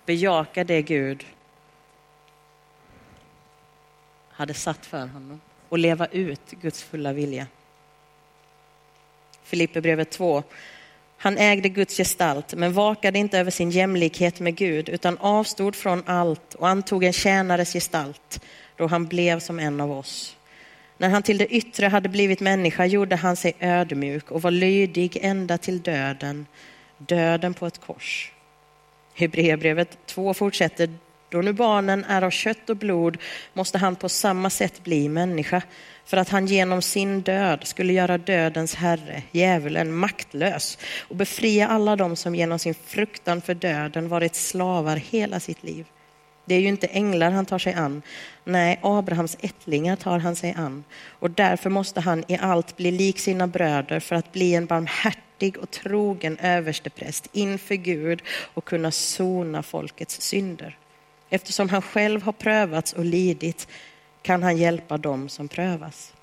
Bejaka 0.05 0.63
det 0.63 0.81
Gud 0.81 1.25
hade 4.29 4.53
satt 4.53 4.85
för 4.85 5.07
honom 5.07 5.41
och 5.69 5.77
leva 5.77 6.07
ut 6.07 6.51
Guds 6.61 6.83
fulla 6.83 7.13
vilja. 7.13 7.47
Filipperbrevet 9.43 10.11
2. 10.11 10.43
Han 11.17 11.37
ägde 11.37 11.69
Guds 11.69 11.97
gestalt 11.97 12.53
men 12.53 12.73
vakade 12.73 13.19
inte 13.19 13.39
över 13.39 13.51
sin 13.51 13.71
jämlikhet 13.71 14.39
med 14.39 14.55
Gud 14.55 14.89
utan 14.89 15.17
avstod 15.17 15.75
från 15.75 16.03
allt 16.05 16.55
och 16.55 16.67
antog 16.67 17.03
en 17.03 17.13
tjänares 17.13 17.73
gestalt 17.73 18.41
då 18.75 18.87
han 18.87 19.05
blev 19.05 19.39
som 19.39 19.59
en 19.59 19.81
av 19.81 19.91
oss. 19.91 20.37
När 20.97 21.09
han 21.09 21.23
till 21.23 21.37
det 21.37 21.47
yttre 21.47 21.85
hade 21.85 22.09
blivit 22.09 22.39
människa 22.39 22.85
gjorde 22.85 23.15
han 23.15 23.35
sig 23.35 23.53
ödmjuk 23.59 24.31
och 24.31 24.41
var 24.41 24.51
lydig 24.51 25.17
ända 25.21 25.57
till 25.57 25.81
döden, 25.81 26.45
döden 26.99 27.53
på 27.53 27.67
ett 27.67 27.81
kors. 27.81 28.31
Hebreerbrevet 29.13 29.97
2 30.05 30.33
fortsätter, 30.33 30.89
då 31.29 31.41
nu 31.41 31.53
barnen 31.53 32.05
är 32.05 32.21
av 32.21 32.29
kött 32.29 32.69
och 32.69 32.77
blod 32.77 33.17
måste 33.53 33.77
han 33.77 33.95
på 33.95 34.09
samma 34.09 34.49
sätt 34.49 34.83
bli 34.83 35.09
människa 35.09 35.61
för 36.05 36.17
att 36.17 36.29
han 36.29 36.45
genom 36.45 36.81
sin 36.81 37.21
död 37.21 37.67
skulle 37.67 37.93
göra 37.93 38.17
dödens 38.17 38.75
herre, 38.75 39.23
djävulen, 39.31 39.95
maktlös 39.95 40.77
och 41.07 41.15
befria 41.15 41.67
alla 41.67 41.95
dem 41.95 42.15
som 42.15 42.35
genom 42.35 42.59
sin 42.59 42.73
fruktan 42.73 43.41
för 43.41 43.53
döden 43.53 44.09
varit 44.09 44.35
slavar 44.35 44.95
hela 44.95 45.39
sitt 45.39 45.63
liv. 45.63 45.85
Det 46.45 46.55
är 46.55 46.59
ju 46.59 46.67
inte 46.67 46.87
änglar 46.87 47.31
han 47.31 47.45
tar 47.45 47.59
sig 47.59 47.73
an. 47.73 48.01
Nej, 48.43 48.79
Abrahams 48.83 49.37
ättlingar 49.41 49.95
tar 49.95 50.19
han 50.19 50.35
sig 50.35 50.53
an. 50.57 50.83
Och 51.07 51.31
därför 51.31 51.69
måste 51.69 52.01
han 52.01 52.23
i 52.27 52.37
allt 52.37 52.77
bli 52.77 52.91
lik 52.91 53.19
sina 53.19 53.47
bröder 53.47 53.99
för 53.99 54.15
att 54.15 54.31
bli 54.31 54.55
en 54.55 54.65
barmhärtig 54.65 55.28
och 55.57 55.71
trogen 55.71 56.37
överstepräst 56.37 57.27
inför 57.31 57.75
Gud 57.75 58.21
och 58.53 58.65
kunna 58.65 58.91
sona 58.91 59.63
folkets 59.63 60.21
synder. 60.21 60.77
Eftersom 61.29 61.69
han 61.69 61.81
själv 61.81 62.21
har 62.21 62.31
prövats 62.31 62.93
och 62.93 63.05
lidit 63.05 63.67
kan 64.21 64.43
han 64.43 64.57
hjälpa 64.57 64.97
dem 64.97 65.29
som 65.29 65.47
prövas. 65.47 66.13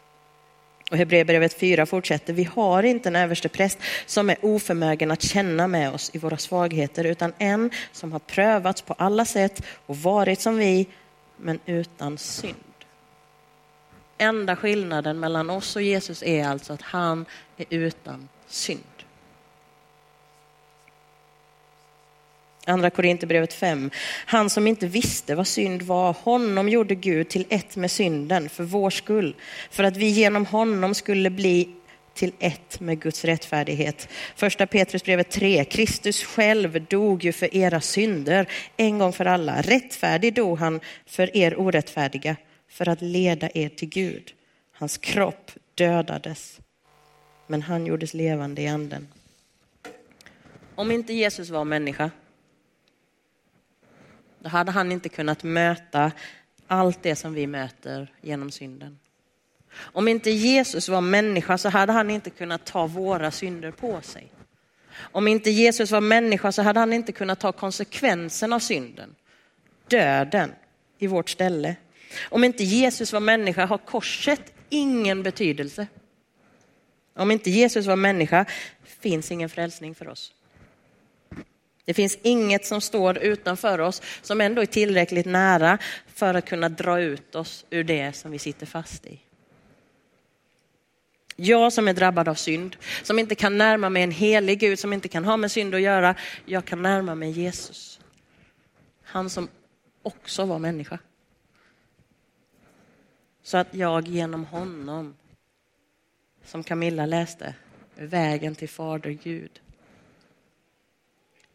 Och 0.91 0.97
Hebreerbrevet 0.97 1.61
4 1.61 1.87
fortsätter, 1.87 2.33
vi 2.33 2.45
har 2.45 2.83
inte 2.83 3.09
en 3.09 3.17
överstepräst 3.17 3.79
som 4.07 4.31
är 4.31 4.37
oförmögen 4.43 5.11
att 5.11 5.23
känna 5.23 5.67
med 5.67 5.91
oss 5.91 6.11
i 6.14 6.19
våra 6.19 6.37
svagheter, 6.37 7.05
utan 7.05 7.33
en 7.38 7.71
som 7.93 8.12
har 8.12 8.19
prövats 8.19 8.83
på 8.83 8.95
alla 8.99 9.25
sätt 9.25 9.62
och 9.87 9.97
varit 9.97 10.41
som 10.41 10.57
vi, 10.57 10.87
men 11.37 11.61
utan 11.67 12.19
synd. 12.19 12.55
Enda 14.19 14.57
skillnaden 14.57 15.21
mellan 15.21 15.51
oss 15.51 15.77
och 15.77 15.83
Jesus 15.83 16.23
är 16.23 16.47
alltså 16.47 16.73
att 16.73 16.83
han 16.83 17.27
är 17.57 17.67
utan 17.71 18.29
synd. 18.47 18.96
Andra 22.69 22.91
Korinthierbrevet 22.91 23.53
5. 23.53 23.91
Han 24.27 24.51
som 24.51 24.67
inte 24.67 24.87
visste 24.87 25.35
vad 25.35 25.47
synd 25.47 25.83
var, 25.83 26.13
honom 26.13 26.69
gjorde 26.69 26.95
Gud 26.95 27.29
till 27.29 27.47
ett 27.49 27.77
med 27.77 27.91
synden 27.91 28.49
för 28.49 28.65
vår 28.65 28.91
skull, 28.91 29.35
för 29.71 29.85
att 29.85 29.97
vi 29.97 30.07
genom 30.07 30.47
honom 30.47 30.95
skulle 30.95 31.31
bli 31.31 31.69
till 32.15 32.33
ett 32.39 32.81
med 32.81 33.01
Guds 33.01 33.25
rättfärdighet. 33.25 34.09
Första 34.37 34.67
Petrusbrevet 34.67 35.31
3. 35.31 35.65
Kristus 35.65 36.25
själv 36.25 36.85
dog 36.85 37.25
ju 37.25 37.33
för 37.33 37.57
era 37.57 37.81
synder 37.81 38.49
en 38.77 38.99
gång 38.99 39.13
för 39.13 39.25
alla. 39.25 39.63
Rättfärdig 39.63 40.35
dog 40.35 40.59
han 40.59 40.81
för 41.07 41.37
er 41.37 41.61
orättfärdiga, 41.61 42.37
för 42.69 42.89
att 42.89 43.03
leda 43.03 43.49
er 43.55 43.69
till 43.69 43.89
Gud. 43.89 44.33
Hans 44.73 44.99
kropp 44.99 45.51
dödades, 45.75 46.61
men 47.47 47.63
han 47.63 47.87
gjordes 47.87 48.15
levande 48.15 48.63
i 48.63 48.69
anden. 48.69 49.09
Om 50.75 50.91
inte 50.91 51.13
Jesus 51.13 51.51
var 51.51 51.65
människa 51.65 52.11
då 54.47 54.51
hade 54.51 54.73
han 54.73 54.93
inte 54.93 55.09
kunnat 55.09 55.43
möta 55.43 56.13
allt 56.67 57.03
det 57.03 57.17
som 57.17 57.35
vi 57.35 57.47
möter 57.47 58.13
genom 58.21 58.51
synden. 58.51 58.99
Om 59.77 60.09
inte 60.09 60.31
Jesus 60.31 60.89
var 60.89 61.01
människa 61.01 61.59
så 61.59 61.69
hade 61.69 61.93
han 61.93 62.11
inte 62.11 62.31
kunnat 62.31 62.67
ta 62.67 62.87
våra 62.87 63.31
synder 63.31 63.71
på 63.71 64.01
sig. 64.01 64.33
Om 64.97 65.29
inte 65.29 65.51
Jesus 65.51 65.91
var 65.91 66.01
människa 66.01 66.53
så 66.53 66.63
hade 66.63 66.81
han 66.81 66.93
inte 66.93 67.13
kunnat 67.13 67.41
ta 67.41 67.53
konsekvensen 67.53 68.53
av 68.53 68.59
synden, 68.59 69.15
döden 69.89 70.53
i 70.99 71.07
vårt 71.07 71.31
ställe. 71.31 71.77
Om 72.29 72.45
inte 72.45 72.65
Jesus 72.65 73.13
var 73.13 73.21
människa 73.21 73.67
har 73.67 73.79
korset 73.79 74.53
ingen 74.69 75.23
betydelse. 75.23 75.87
Om 77.15 77.31
inte 77.31 77.51
Jesus 77.51 77.87
var 77.87 77.97
människa 77.97 78.45
finns 78.85 79.31
ingen 79.31 79.49
frälsning 79.49 79.95
för 79.95 80.09
oss. 80.09 80.33
Det 81.87 81.94
finns 81.94 82.18
inget 82.22 82.66
som 82.66 82.81
står 82.81 83.18
utanför 83.18 83.79
oss 83.79 84.03
som 84.22 84.40
ändå 84.40 84.62
är 84.62 84.66
tillräckligt 84.66 85.27
nära 85.27 85.79
för 86.07 86.35
att 86.35 86.49
kunna 86.49 86.68
dra 86.68 87.01
ut 87.01 87.35
oss 87.35 87.66
ur 87.70 87.85
det 87.85 88.12
som 88.12 88.31
vi 88.31 88.38
sitter 88.38 88.66
fast 88.66 89.07
i. 89.07 89.20
Jag 91.37 91.72
som 91.72 91.88
är 91.88 91.94
drabbad 91.94 92.29
av 92.29 92.35
synd, 92.35 92.77
som 93.03 93.18
inte 93.18 93.35
kan 93.35 93.59
närma 93.59 93.88
mig 93.88 94.03
en 94.03 94.11
helig 94.11 94.61
Gud, 94.61 94.79
som 94.79 94.92
inte 94.92 95.09
kan 95.09 95.25
ha 95.25 95.37
med 95.37 95.53
synd 95.53 95.75
att 95.75 95.81
göra, 95.81 96.14
jag 96.44 96.64
kan 96.64 96.83
närma 96.83 97.14
mig 97.14 97.31
Jesus. 97.31 98.01
Han 99.03 99.31
som 99.31 99.49
också 100.03 100.44
var 100.44 100.59
människa. 100.59 100.99
Så 103.42 103.57
att 103.57 103.75
jag 103.75 104.09
genom 104.09 104.44
honom, 104.44 105.16
som 106.44 106.64
Camilla 106.64 107.07
läste, 107.07 107.55
vägen 107.94 108.55
till 108.55 108.68
Fader 108.68 109.11
Gud 109.11 109.61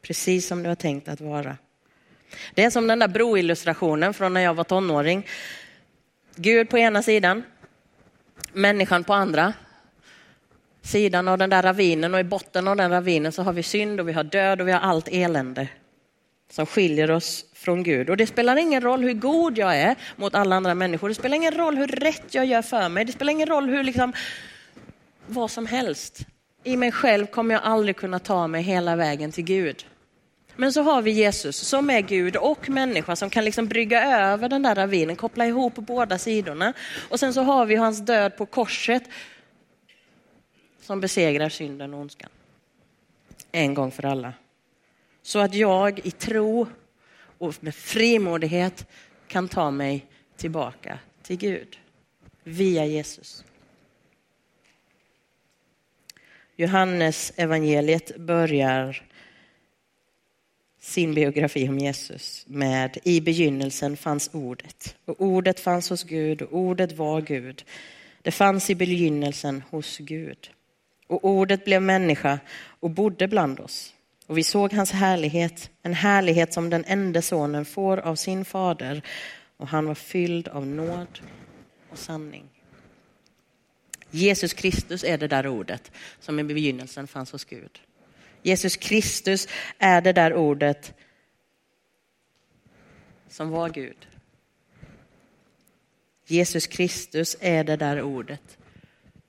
precis 0.01 0.47
som 0.47 0.63
det 0.63 0.69
var 0.69 0.75
tänkt 0.75 1.07
att 1.07 1.21
vara. 1.21 1.57
Det 2.53 2.63
är 2.63 2.69
som 2.69 2.87
den 2.87 2.99
där 2.99 3.07
broillustrationen 3.07 4.13
från 4.13 4.33
när 4.33 4.41
jag 4.41 4.53
var 4.53 4.63
tonåring. 4.63 5.27
Gud 6.35 6.69
på 6.69 6.77
ena 6.77 7.03
sidan, 7.03 7.43
människan 8.53 9.03
på 9.03 9.13
andra 9.13 9.53
sidan 10.81 11.27
av 11.27 11.37
den 11.37 11.49
där 11.49 11.63
ravinen 11.63 12.13
och 12.13 12.19
i 12.19 12.23
botten 12.23 12.67
av 12.67 12.75
den 12.75 12.91
ravinen 12.91 13.31
så 13.31 13.43
har 13.43 13.53
vi 13.53 13.63
synd 13.63 13.99
och 13.99 14.07
vi 14.07 14.13
har 14.13 14.23
död 14.23 14.61
och 14.61 14.67
vi 14.67 14.71
har 14.71 14.79
allt 14.79 15.07
elände 15.07 15.67
som 16.49 16.65
skiljer 16.65 17.11
oss 17.11 17.45
från 17.53 17.83
Gud. 17.83 18.09
Och 18.09 18.17
det 18.17 18.27
spelar 18.27 18.55
ingen 18.55 18.81
roll 18.81 19.03
hur 19.03 19.13
god 19.13 19.57
jag 19.57 19.77
är 19.77 19.95
mot 20.15 20.35
alla 20.35 20.55
andra 20.55 20.75
människor. 20.75 21.09
Det 21.09 21.15
spelar 21.15 21.35
ingen 21.35 21.57
roll 21.57 21.77
hur 21.77 21.87
rätt 21.87 22.33
jag 22.33 22.45
gör 22.45 22.61
för 22.61 22.89
mig. 22.89 23.05
Det 23.05 23.11
spelar 23.11 23.31
ingen 23.31 23.49
roll 23.49 23.69
hur 23.69 23.83
liksom 23.83 24.13
vad 25.27 25.51
som 25.51 25.65
helst. 25.65 26.25
I 26.63 26.77
mig 26.77 26.91
själv 26.91 27.25
kommer 27.25 27.55
jag 27.55 27.63
aldrig 27.63 27.95
kunna 27.95 28.19
ta 28.19 28.47
mig 28.47 28.61
hela 28.63 28.95
vägen 28.95 29.31
till 29.31 29.43
Gud. 29.43 29.85
Men 30.55 30.73
så 30.73 30.81
har 30.81 31.01
vi 31.01 31.11
Jesus 31.11 31.57
som 31.57 31.89
är 31.89 32.01
Gud 32.01 32.35
och 32.35 32.69
människa 32.69 33.15
som 33.15 33.29
kan 33.29 33.45
liksom 33.45 33.67
brygga 33.67 34.03
över 34.03 34.49
den 34.49 34.61
där 34.61 34.75
ravinen, 34.75 35.15
koppla 35.15 35.45
ihop 35.45 35.75
båda 35.75 36.17
sidorna. 36.17 36.73
Och 37.09 37.19
sen 37.19 37.33
så 37.33 37.41
har 37.41 37.65
vi 37.65 37.75
hans 37.75 37.99
död 37.99 38.37
på 38.37 38.45
korset 38.45 39.03
som 40.81 41.01
besegrar 41.01 41.49
synden 41.49 41.93
och 41.93 41.99
ondskan. 41.99 42.29
En 43.51 43.73
gång 43.73 43.91
för 43.91 44.05
alla. 44.05 44.33
Så 45.23 45.39
att 45.39 45.53
jag 45.53 45.99
i 45.99 46.11
tro 46.11 46.67
och 47.37 47.55
med 47.59 47.75
frimodighet 47.75 48.87
kan 49.27 49.47
ta 49.47 49.71
mig 49.71 50.05
tillbaka 50.37 50.99
till 51.23 51.37
Gud 51.37 51.77
via 52.43 52.85
Jesus. 52.85 53.43
Johannes 56.55 57.33
evangeliet 57.35 58.17
börjar 58.17 59.03
sin 60.79 61.13
biografi 61.13 61.69
om 61.69 61.79
Jesus 61.79 62.45
med 62.47 62.97
i 63.03 63.21
begynnelsen 63.21 63.97
fanns 63.97 64.29
ordet 64.33 64.95
och 65.05 65.21
ordet 65.21 65.59
fanns 65.59 65.89
hos 65.89 66.03
Gud 66.03 66.41
och 66.41 66.57
ordet 66.57 66.91
var 66.91 67.21
Gud. 67.21 67.63
Det 68.21 68.31
fanns 68.31 68.69
i 68.69 68.75
begynnelsen 68.75 69.63
hos 69.69 69.97
Gud. 69.97 70.51
Och 71.07 71.25
ordet 71.25 71.65
blev 71.65 71.81
människa 71.81 72.39
och 72.79 72.89
bodde 72.89 73.27
bland 73.27 73.59
oss. 73.59 73.93
Och 74.27 74.37
vi 74.37 74.43
såg 74.43 74.73
hans 74.73 74.91
härlighet, 74.91 75.69
en 75.81 75.93
härlighet 75.93 76.53
som 76.53 76.69
den 76.69 76.83
enda 76.87 77.21
sonen 77.21 77.65
får 77.65 77.97
av 77.97 78.15
sin 78.15 78.45
fader. 78.45 79.01
Och 79.57 79.67
han 79.67 79.85
var 79.85 79.95
fylld 79.95 80.47
av 80.47 80.67
nåd 80.67 81.19
och 81.89 81.97
sanning. 81.97 82.60
Jesus 84.11 84.53
Kristus 84.53 85.03
är 85.03 85.17
det 85.17 85.27
där 85.27 85.47
ordet 85.47 85.91
som 86.19 86.39
i 86.39 86.43
begynnelsen 86.43 87.07
fanns 87.07 87.31
hos 87.31 87.45
Gud. 87.45 87.81
Jesus 88.41 88.75
Kristus 88.75 89.47
är 89.77 90.01
det 90.01 90.13
där 90.13 90.33
ordet 90.33 90.93
som 93.27 93.49
var 93.49 93.69
Gud. 93.69 94.07
Jesus 96.25 96.67
Kristus 96.67 97.37
är 97.39 97.63
det 97.63 97.75
där 97.75 98.01
ordet 98.01 98.57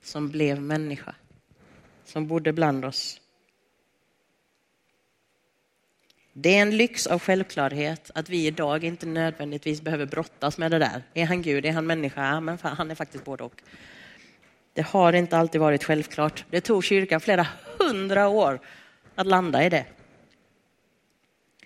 som 0.01 0.29
blev 0.29 0.61
människa, 0.61 1.15
som 2.05 2.27
bodde 2.27 2.53
bland 2.53 2.85
oss. 2.85 3.21
Det 6.33 6.57
är 6.57 6.61
en 6.61 6.77
lyx 6.77 7.07
av 7.07 7.19
självklarhet 7.19 8.11
att 8.15 8.29
vi 8.29 8.47
idag 8.47 8.83
inte 8.83 9.05
nödvändigtvis 9.05 9.81
behöver 9.81 10.05
brottas 10.05 10.57
med 10.57 10.71
det 10.71 10.79
där. 10.79 11.03
Är 11.13 11.25
han 11.25 11.41
Gud? 11.41 11.65
Är 11.65 11.71
han 11.71 11.87
människa? 11.87 12.39
Men 12.39 12.57
fan, 12.57 12.75
han 12.77 12.91
är 12.91 12.95
faktiskt 12.95 13.25
både 13.25 13.43
och. 13.43 13.61
Det 14.73 14.81
har 14.81 15.13
inte 15.13 15.37
alltid 15.37 15.61
varit 15.61 15.83
självklart. 15.83 16.45
Det 16.49 16.61
tog 16.61 16.83
kyrkan 16.83 17.21
flera 17.21 17.47
hundra 17.79 18.27
år 18.27 18.59
att 19.15 19.27
landa 19.27 19.65
i 19.65 19.69
det. 19.69 19.85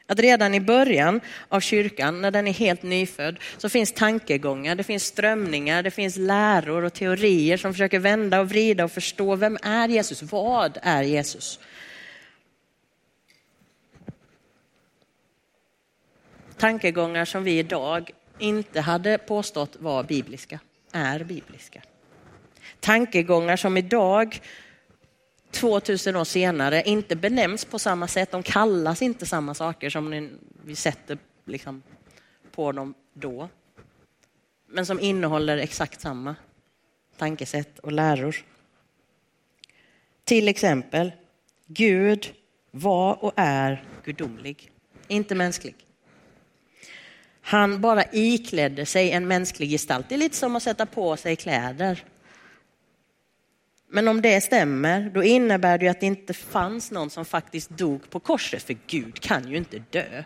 Att 0.09 0.19
redan 0.19 0.53
i 0.53 0.59
början 0.59 1.21
av 1.49 1.59
kyrkan, 1.59 2.21
när 2.21 2.31
den 2.31 2.47
är 2.47 2.53
helt 2.53 2.83
nyfödd, 2.83 3.39
så 3.57 3.69
finns 3.69 3.91
tankegångar, 3.91 4.75
det 4.75 4.83
finns 4.83 5.03
strömningar, 5.03 5.83
det 5.83 5.91
finns 5.91 6.17
läror 6.17 6.83
och 6.83 6.93
teorier 6.93 7.57
som 7.57 7.73
försöker 7.73 7.99
vända 7.99 8.39
och 8.39 8.49
vrida 8.49 8.83
och 8.83 8.91
förstå 8.91 9.35
vem 9.35 9.57
är 9.63 9.87
Jesus? 9.87 10.23
Vad 10.23 10.77
är 10.81 11.03
Jesus? 11.03 11.59
Tankegångar 16.57 17.25
som 17.25 17.43
vi 17.43 17.59
idag 17.59 18.11
inte 18.39 18.81
hade 18.81 19.17
påstått 19.17 19.75
var 19.79 20.03
bibliska, 20.03 20.59
är 20.91 21.23
bibliska. 21.23 21.81
Tankegångar 22.79 23.55
som 23.55 23.77
idag 23.77 24.41
2000 25.51 26.15
år 26.15 26.23
senare 26.23 26.83
inte 26.85 27.15
benämns 27.15 27.65
på 27.65 27.79
samma 27.79 28.07
sätt. 28.07 28.31
De 28.31 28.43
kallas 28.43 29.01
inte 29.01 29.25
samma 29.25 29.53
saker 29.53 29.89
som 29.89 30.29
vi 30.65 30.75
sätter 30.75 31.17
liksom 31.45 31.83
på 32.51 32.71
dem 32.71 32.93
då. 33.13 33.49
Men 34.67 34.85
som 34.85 34.99
innehåller 34.99 35.57
exakt 35.57 36.01
samma 36.01 36.35
tankesätt 37.17 37.79
och 37.79 37.91
läror. 37.91 38.35
Till 40.23 40.47
exempel, 40.47 41.11
Gud 41.67 42.33
var 42.71 43.23
och 43.23 43.33
är 43.35 43.83
gudomlig, 44.03 44.71
inte 45.07 45.35
mänsklig. 45.35 45.75
Han 47.41 47.81
bara 47.81 48.03
iklädde 48.11 48.85
sig 48.85 49.11
en 49.11 49.27
mänsklig 49.27 49.69
gestalt. 49.69 50.09
Det 50.09 50.15
är 50.15 50.19
lite 50.19 50.35
som 50.35 50.55
att 50.55 50.63
sätta 50.63 50.85
på 50.85 51.17
sig 51.17 51.35
kläder. 51.35 52.03
Men 53.87 54.07
om 54.07 54.21
det 54.21 54.41
stämmer, 54.41 55.09
då 55.09 55.23
innebär 55.23 55.77
det 55.77 55.85
ju 55.85 55.91
att 55.91 55.99
det 55.99 56.05
inte 56.05 56.33
fanns 56.33 56.91
någon 56.91 57.09
som 57.09 57.25
faktiskt 57.25 57.69
dog 57.69 58.09
på 58.09 58.19
korset, 58.19 58.63
för 58.63 58.77
Gud 58.87 59.19
kan 59.19 59.47
ju 59.47 59.57
inte 59.57 59.83
dö. 59.89 60.23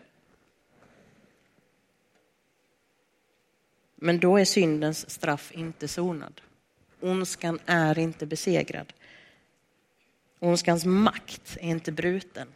Men 3.95 4.19
då 4.19 4.38
är 4.38 4.45
syndens 4.45 5.10
straff 5.10 5.52
inte 5.52 5.88
sonad. 5.88 6.41
Ondskan 7.00 7.60
är 7.65 8.00
inte 8.00 8.26
besegrad. 8.26 8.93
Ondskans 10.39 10.86
makt 10.86 11.58
är 11.62 11.69
inte 11.69 11.91
bruten. 11.91 12.47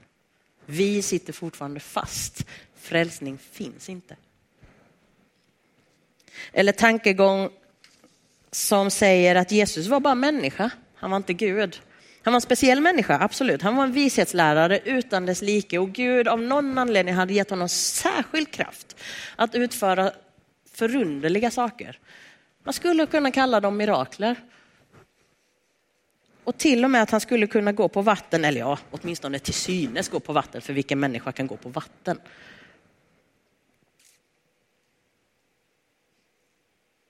Vi 0.65 1.01
sitter 1.01 1.33
fortfarande 1.33 1.79
fast. 1.79 2.45
Frälsning 2.75 3.37
finns 3.37 3.89
inte. 3.89 4.15
Eller 6.51 6.71
tankegång 6.71 7.49
som 8.51 8.91
säger 8.91 9.35
att 9.35 9.51
Jesus 9.51 9.87
var 9.87 9.99
bara 9.99 10.15
människa. 10.15 10.71
Han 10.95 11.11
var 11.11 11.17
inte 11.17 11.33
Gud. 11.33 11.81
Han 12.23 12.31
var 12.33 12.37
en 12.37 12.41
speciell 12.41 12.81
människa, 12.81 13.19
absolut. 13.19 13.61
Han 13.61 13.75
var 13.75 13.83
en 13.83 13.91
vishetslärare 13.91 14.79
utan 14.85 15.25
dess 15.25 15.41
like 15.41 15.77
och 15.77 15.91
Gud 15.91 16.27
av 16.27 16.41
någon 16.41 16.77
anledning 16.77 17.15
hade 17.15 17.33
gett 17.33 17.49
honom 17.49 17.69
särskild 17.69 18.51
kraft 18.51 18.95
att 19.35 19.55
utföra 19.55 20.11
förunderliga 20.71 21.51
saker. 21.51 21.99
Man 22.63 22.73
skulle 22.73 23.05
kunna 23.05 23.31
kalla 23.31 23.59
dem 23.59 23.77
mirakler. 23.77 24.35
Och 26.43 26.57
till 26.57 26.83
och 26.83 26.91
med 26.91 27.01
att 27.01 27.11
han 27.11 27.21
skulle 27.21 27.47
kunna 27.47 27.71
gå 27.71 27.87
på 27.87 28.01
vatten, 28.01 28.45
eller 28.45 28.59
ja, 28.59 28.79
åtminstone 28.91 29.39
till 29.39 29.53
synes 29.53 30.09
gå 30.09 30.19
på 30.19 30.33
vatten, 30.33 30.61
för 30.61 30.73
vilken 30.73 30.99
människa 30.99 31.31
kan 31.31 31.47
gå 31.47 31.57
på 31.57 31.69
vatten? 31.69 32.19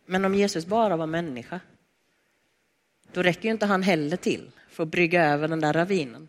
Men 0.05 0.25
om 0.25 0.35
Jesus 0.35 0.65
bara 0.65 0.97
var 0.97 1.07
människa, 1.07 1.59
då 3.15 3.23
räcker 3.23 3.43
ju 3.43 3.51
inte 3.51 3.65
han 3.65 3.83
heller 3.83 4.17
till 4.17 4.51
för 4.69 4.83
att 4.83 4.89
brygga 4.89 5.25
över 5.25 5.47
den 5.47 5.59
där 5.59 5.73
ravinen. 5.73 6.27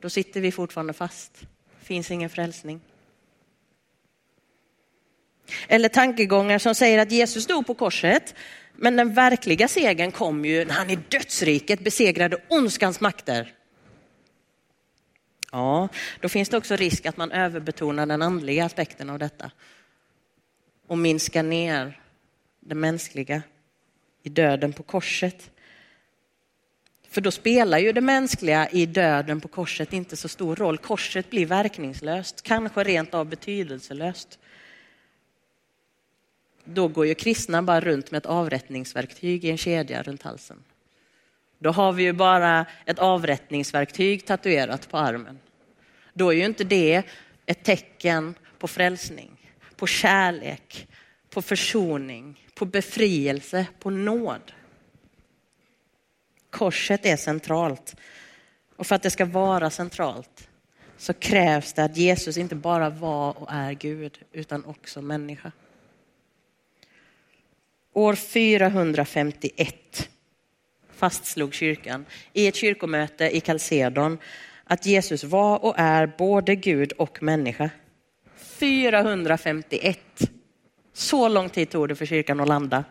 Då 0.00 0.10
sitter 0.10 0.40
vi 0.40 0.52
fortfarande 0.52 0.92
fast. 0.92 1.42
finns 1.82 2.10
ingen 2.10 2.30
frälsning. 2.30 2.80
Eller 5.68 5.88
tankegångar 5.88 6.58
som 6.58 6.74
säger 6.74 6.98
att 6.98 7.12
Jesus 7.12 7.46
dog 7.46 7.66
på 7.66 7.74
korset, 7.74 8.34
men 8.72 8.96
den 8.96 9.14
verkliga 9.14 9.68
segern 9.68 10.12
kom 10.12 10.44
ju 10.44 10.64
när 10.64 10.74
han 10.74 10.90
i 10.90 10.96
dödsriket 10.96 11.80
besegrade 11.80 12.36
ondskans 12.48 13.00
makter. 13.00 13.54
Ja, 15.52 15.88
då 16.20 16.28
finns 16.28 16.48
det 16.48 16.56
också 16.56 16.76
risk 16.76 17.06
att 17.06 17.16
man 17.16 17.32
överbetonar 17.32 18.06
den 18.06 18.22
andliga 18.22 18.64
aspekten 18.64 19.10
av 19.10 19.18
detta 19.18 19.50
och 20.86 20.98
minskar 20.98 21.42
ner 21.42 22.00
det 22.60 22.74
mänskliga 22.74 23.42
i 24.26 24.28
döden 24.28 24.72
på 24.72 24.82
korset. 24.82 25.50
För 27.08 27.20
då 27.20 27.30
spelar 27.30 27.78
ju 27.78 27.92
det 27.92 28.00
mänskliga 28.00 28.68
i 28.68 28.86
döden 28.86 29.40
på 29.40 29.48
korset 29.48 29.92
inte 29.92 30.16
så 30.16 30.28
stor 30.28 30.56
roll. 30.56 30.78
Korset 30.78 31.30
blir 31.30 31.46
verkningslöst, 31.46 32.42
kanske 32.42 32.84
rent 32.84 33.14
av 33.14 33.26
betydelselöst. 33.26 34.38
Då 36.64 36.88
går 36.88 37.06
ju 37.06 37.14
kristna 37.14 37.62
bara 37.62 37.80
runt 37.80 38.10
med 38.10 38.18
ett 38.18 38.26
avrättningsverktyg 38.26 39.44
i 39.44 39.50
en 39.50 39.58
kedja 39.58 40.02
runt 40.02 40.22
halsen. 40.22 40.64
Då 41.58 41.70
har 41.70 41.92
vi 41.92 42.02
ju 42.02 42.12
bara 42.12 42.66
ett 42.84 42.98
avrättningsverktyg 42.98 44.26
tatuerat 44.26 44.88
på 44.88 44.98
armen. 44.98 45.38
Då 46.12 46.32
är 46.32 46.36
ju 46.36 46.44
inte 46.44 46.64
det 46.64 47.02
ett 47.46 47.64
tecken 47.64 48.34
på 48.58 48.68
frälsning, 48.68 49.30
på 49.76 49.86
kärlek, 49.86 50.88
på 51.30 51.42
försoning, 51.42 52.45
på 52.56 52.64
befrielse, 52.64 53.66
på 53.78 53.90
nåd. 53.90 54.52
Korset 56.50 57.06
är 57.06 57.16
centralt. 57.16 57.96
Och 58.76 58.86
för 58.86 58.94
att 58.94 59.02
det 59.02 59.10
ska 59.10 59.24
vara 59.24 59.70
centralt 59.70 60.48
så 60.96 61.12
krävs 61.12 61.72
det 61.72 61.84
att 61.84 61.96
Jesus 61.96 62.36
inte 62.36 62.54
bara 62.54 62.90
var 62.90 63.38
och 63.38 63.48
är 63.50 63.72
Gud, 63.72 64.18
utan 64.32 64.64
också 64.64 65.02
människa. 65.02 65.52
År 67.92 68.14
451 68.14 70.08
fastslog 70.90 71.54
kyrkan 71.54 72.04
i 72.32 72.46
ett 72.46 72.56
kyrkomöte 72.56 73.36
i 73.36 73.40
Kalsedon 73.40 74.18
att 74.64 74.86
Jesus 74.86 75.24
var 75.24 75.64
och 75.64 75.74
är 75.78 76.12
både 76.18 76.54
Gud 76.54 76.92
och 76.92 77.22
människa. 77.22 77.70
451. 78.36 80.35
Så 80.96 81.28
lång 81.28 81.48
tid 81.48 81.70
tog 81.70 81.88
det 81.88 81.96
för 81.96 82.06
kyrkan 82.06 82.40
att 82.40 82.48
landa. 82.48 82.84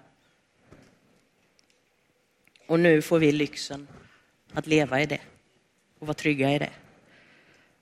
Och 2.67 2.79
nu 2.79 3.01
får 3.01 3.19
vi 3.19 3.31
lyxen 3.31 3.87
att 4.53 4.67
leva 4.67 5.01
i 5.01 5.05
det 5.05 5.19
och 5.99 6.07
vara 6.07 6.13
trygga 6.13 6.55
i 6.55 6.59
det 6.59 6.69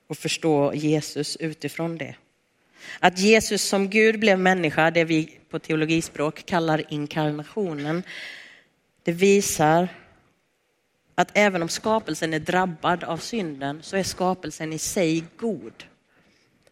och 0.06 0.16
förstå 0.16 0.74
Jesus 0.74 1.36
utifrån 1.36 1.98
det. 1.98 2.14
Att 3.00 3.18
Jesus 3.18 3.62
som 3.62 3.90
Gud 3.90 4.20
blev 4.20 4.38
människa, 4.38 4.90
det 4.90 5.04
vi 5.04 5.38
på 5.50 5.58
teologispråk 5.58 6.46
kallar 6.46 6.92
inkarnationen, 6.92 8.02
det 9.02 9.12
visar 9.12 9.88
att 11.14 11.30
även 11.34 11.62
om 11.62 11.68
skapelsen 11.68 12.34
är 12.34 12.40
drabbad 12.40 13.04
av 13.04 13.16
synden 13.16 13.82
så 13.82 13.96
är 13.96 14.02
skapelsen 14.02 14.72
i 14.72 14.78
sig 14.78 15.24
god. 15.36 15.84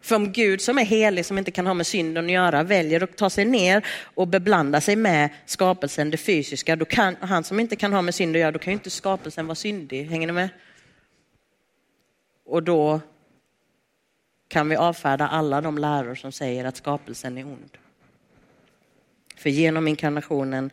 För 0.03 0.17
om 0.17 0.33
Gud 0.33 0.61
som 0.61 0.79
är 0.79 0.85
helig, 0.85 1.27
som 1.27 1.39
inte 1.39 1.51
kan 1.51 1.67
ha 1.67 1.75
med 1.75 1.87
synden 1.87 2.25
att 2.25 2.31
göra, 2.31 2.63
väljer 2.63 3.03
att 3.03 3.17
ta 3.17 3.31
sig 3.31 3.45
ner 3.45 3.87
och 4.15 4.29
beblanda 4.29 4.81
sig 4.81 4.97
med 4.97 5.31
skapelsen, 5.47 6.11
det 6.11 6.17
fysiska, 6.17 6.77
då 6.77 6.85
kan 6.85 7.17
han 7.21 7.45
som 7.45 7.61
inte 7.61 7.77
kan 7.77 7.93
ha 7.93 8.03
med 8.03 8.15
synd 8.15 8.37
att 8.37 8.41
göra, 8.41 8.53
då 8.53 8.59
kan 8.59 8.71
ju 8.71 8.75
inte 8.75 8.91
skapelsen 8.91 9.47
vara 9.47 9.55
syndig. 9.55 10.05
Hänger 10.05 10.27
ni 10.27 10.33
med? 10.33 10.49
Och 12.45 12.63
då 12.63 13.01
kan 14.49 14.69
vi 14.69 14.77
avfärda 14.77 15.29
alla 15.29 15.61
de 15.61 15.79
läror 15.79 16.15
som 16.15 16.33
säger 16.33 16.65
att 16.65 16.77
skapelsen 16.77 17.39
är 17.39 17.45
ond. 17.45 17.79
För 19.37 19.51
genom 19.51 19.89
inkarnationen 19.89 20.71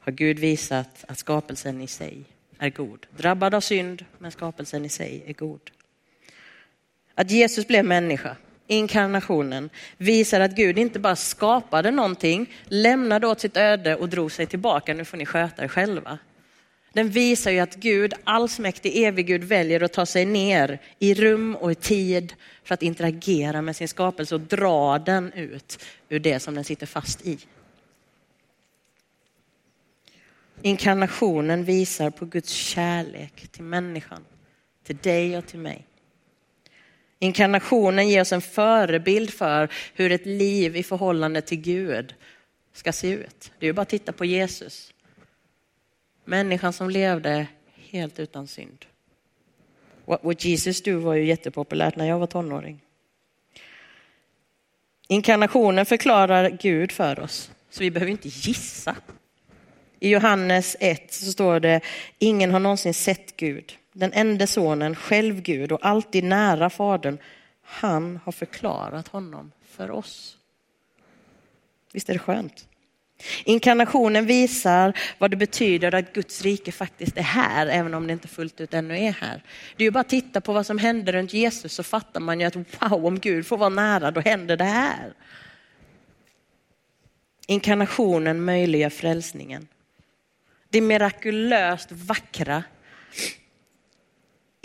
har 0.00 0.12
Gud 0.12 0.38
visat 0.38 1.04
att 1.08 1.18
skapelsen 1.18 1.80
i 1.80 1.86
sig 1.86 2.24
är 2.58 2.70
god. 2.70 3.06
Drabbad 3.16 3.54
av 3.54 3.60
synd, 3.60 4.04
men 4.18 4.30
skapelsen 4.30 4.84
i 4.84 4.88
sig 4.88 5.24
är 5.26 5.32
god. 5.32 5.70
Att 7.14 7.30
Jesus 7.30 7.66
blev 7.66 7.84
människa, 7.84 8.36
inkarnationen, 8.66 9.70
visar 9.96 10.40
att 10.40 10.56
Gud 10.56 10.78
inte 10.78 10.98
bara 10.98 11.16
skapade 11.16 11.90
någonting, 11.90 12.54
lämnade 12.64 13.26
åt 13.26 13.40
sitt 13.40 13.56
öde 13.56 13.96
och 13.96 14.08
drog 14.08 14.32
sig 14.32 14.46
tillbaka, 14.46 14.94
nu 14.94 15.04
får 15.04 15.16
ni 15.16 15.26
sköta 15.26 15.64
er 15.64 15.68
själva. 15.68 16.18
Den 16.92 17.10
visar 17.10 17.50
ju 17.50 17.60
att 17.60 17.74
Gud, 17.74 18.14
allsmäktig 18.24 18.96
evig 18.96 19.26
Gud, 19.26 19.44
väljer 19.44 19.82
att 19.82 19.92
ta 19.92 20.06
sig 20.06 20.24
ner 20.24 20.78
i 20.98 21.14
rum 21.14 21.56
och 21.56 21.72
i 21.72 21.74
tid 21.74 22.34
för 22.64 22.74
att 22.74 22.82
interagera 22.82 23.62
med 23.62 23.76
sin 23.76 23.88
skapelse 23.88 24.34
och 24.34 24.40
dra 24.40 24.98
den 24.98 25.32
ut 25.32 25.84
ur 26.08 26.18
det 26.18 26.40
som 26.40 26.54
den 26.54 26.64
sitter 26.64 26.86
fast 26.86 27.26
i. 27.26 27.38
Inkarnationen 30.62 31.64
visar 31.64 32.10
på 32.10 32.24
Guds 32.24 32.52
kärlek 32.52 33.48
till 33.48 33.64
människan, 33.64 34.24
till 34.84 34.96
dig 34.96 35.38
och 35.38 35.46
till 35.46 35.58
mig. 35.58 35.86
Inkarnationen 37.18 38.08
ger 38.08 38.20
oss 38.20 38.32
en 38.32 38.40
förebild 38.40 39.30
för 39.30 39.68
hur 39.94 40.12
ett 40.12 40.26
liv 40.26 40.76
i 40.76 40.82
förhållande 40.82 41.40
till 41.40 41.60
Gud 41.60 42.14
ska 42.72 42.92
se 42.92 43.08
ut. 43.08 43.52
Det 43.58 43.66
är 43.66 43.68
ju 43.68 43.72
bara 43.72 43.82
att 43.82 43.88
titta 43.88 44.12
på 44.12 44.24
Jesus. 44.24 44.94
Människan 46.24 46.72
som 46.72 46.90
levde 46.90 47.46
helt 47.90 48.18
utan 48.18 48.46
synd. 48.46 48.86
What 50.04 50.24
would 50.24 50.44
Jesus 50.44 50.82
do 50.82 50.98
var 50.98 51.14
ju 51.14 51.24
jättepopulärt 51.24 51.96
när 51.96 52.08
jag 52.08 52.18
var 52.18 52.26
tonåring. 52.26 52.80
Inkarnationen 55.08 55.86
förklarar 55.86 56.50
Gud 56.50 56.92
för 56.92 57.20
oss, 57.20 57.50
så 57.70 57.80
vi 57.80 57.90
behöver 57.90 58.12
inte 58.12 58.28
gissa. 58.28 58.96
I 60.00 60.10
Johannes 60.10 60.76
1 60.80 61.12
så 61.12 61.32
står 61.32 61.60
det, 61.60 61.80
ingen 62.18 62.50
har 62.50 62.60
någonsin 62.60 62.94
sett 62.94 63.36
Gud. 63.36 63.72
Den 63.98 64.12
enda 64.12 64.46
sonen, 64.46 64.94
själv 64.94 65.42
Gud 65.42 65.72
och 65.72 65.86
alltid 65.86 66.24
nära 66.24 66.70
Fadern, 66.70 67.18
han 67.62 68.20
har 68.24 68.32
förklarat 68.32 69.08
honom 69.08 69.52
för 69.70 69.90
oss. 69.90 70.36
Visst 71.92 72.08
är 72.08 72.12
det 72.12 72.18
skönt? 72.18 72.68
Inkarnationen 73.44 74.26
visar 74.26 74.98
vad 75.18 75.30
det 75.30 75.36
betyder 75.36 75.94
att 75.94 76.12
Guds 76.12 76.42
rike 76.42 76.72
faktiskt 76.72 77.18
är 77.18 77.22
här, 77.22 77.66
även 77.66 77.94
om 77.94 78.06
det 78.06 78.12
inte 78.12 78.28
fullt 78.28 78.60
ut 78.60 78.74
ännu 78.74 78.98
är 78.98 79.12
här. 79.12 79.42
Det 79.76 79.84
är 79.84 79.86
ju 79.86 79.90
bara 79.90 80.00
att 80.00 80.08
titta 80.08 80.40
på 80.40 80.52
vad 80.52 80.66
som 80.66 80.78
hände 80.78 81.12
runt 81.12 81.32
Jesus 81.32 81.72
så 81.72 81.82
fattar 81.82 82.20
man 82.20 82.40
ju 82.40 82.46
att 82.46 82.56
wow, 82.56 83.06
om 83.06 83.18
Gud 83.18 83.46
får 83.46 83.56
vara 83.56 83.68
nära, 83.68 84.10
då 84.10 84.20
händer 84.20 84.56
det 84.56 84.64
här. 84.64 85.12
Inkarnationen 87.46 88.44
möjliggör 88.44 88.90
frälsningen. 88.90 89.68
Det 90.68 90.80
mirakulöst 90.80 91.92
vackra 91.92 92.62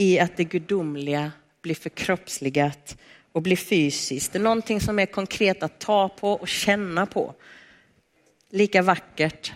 i 0.02 0.20
att 0.20 0.38
det 0.38 0.44
gudomliga 0.44 1.32
blir 1.62 1.76
förkroppsligat 1.76 2.98
och 3.32 3.42
blir 3.42 3.56
fysiskt. 3.56 4.34
Det 4.34 4.40
är 4.40 4.44
någonting 4.44 4.82
som 4.82 5.00
är 5.00 5.06
konkret 5.06 5.64
att 5.64 5.80
ta 5.80 6.10
på 6.10 6.32
och 6.32 6.48
känna 6.48 7.06
på. 7.06 7.36
Lika 8.50 8.82
vackert 8.82 9.54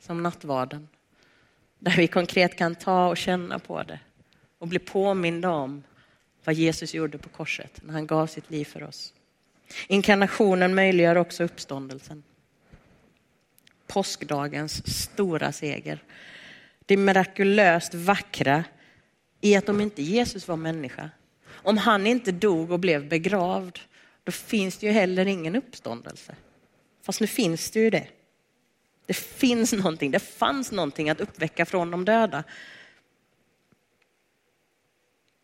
som 0.00 0.22
nattvarden. 0.22 0.88
Där 1.78 1.96
vi 1.96 2.06
konkret 2.06 2.56
kan 2.56 2.74
ta 2.74 3.08
och 3.08 3.16
känna 3.16 3.58
på 3.58 3.82
det 3.82 4.00
och 4.58 4.68
bli 4.68 4.78
påminda 4.78 5.50
om 5.50 5.82
vad 6.44 6.54
Jesus 6.54 6.94
gjorde 6.94 7.18
på 7.18 7.28
korset 7.28 7.80
när 7.82 7.92
han 7.92 8.06
gav 8.06 8.26
sitt 8.26 8.50
liv 8.50 8.64
för 8.64 8.82
oss. 8.82 9.14
Inkarnationen 9.88 10.74
möjliggör 10.74 11.16
också 11.16 11.44
uppståndelsen 11.44 12.22
påskdagens 13.92 15.02
stora 15.02 15.52
seger. 15.52 16.02
Det 16.86 16.96
mirakulöst 16.96 17.94
vackra 17.94 18.64
i 19.42 19.56
att 19.56 19.68
om 19.68 19.80
inte 19.80 20.02
Jesus 20.02 20.48
var 20.48 20.56
människa, 20.56 21.10
om 21.50 21.76
han 21.76 22.06
inte 22.06 22.32
dog 22.32 22.70
och 22.70 22.80
blev 22.80 23.08
begravd, 23.08 23.78
då 24.24 24.32
finns 24.32 24.78
det 24.78 24.86
ju 24.86 24.92
heller 24.92 25.26
ingen 25.26 25.56
uppståndelse. 25.56 26.36
Fast 27.02 27.20
nu 27.20 27.26
finns 27.26 27.70
det 27.70 27.80
ju 27.80 27.90
det. 27.90 28.06
Det 29.06 29.14
finns 29.14 29.72
någonting, 29.72 30.10
det 30.10 30.18
fanns 30.18 30.72
någonting 30.72 31.10
att 31.10 31.20
uppväcka 31.20 31.66
från 31.66 31.90
de 31.90 32.04
döda. 32.04 32.44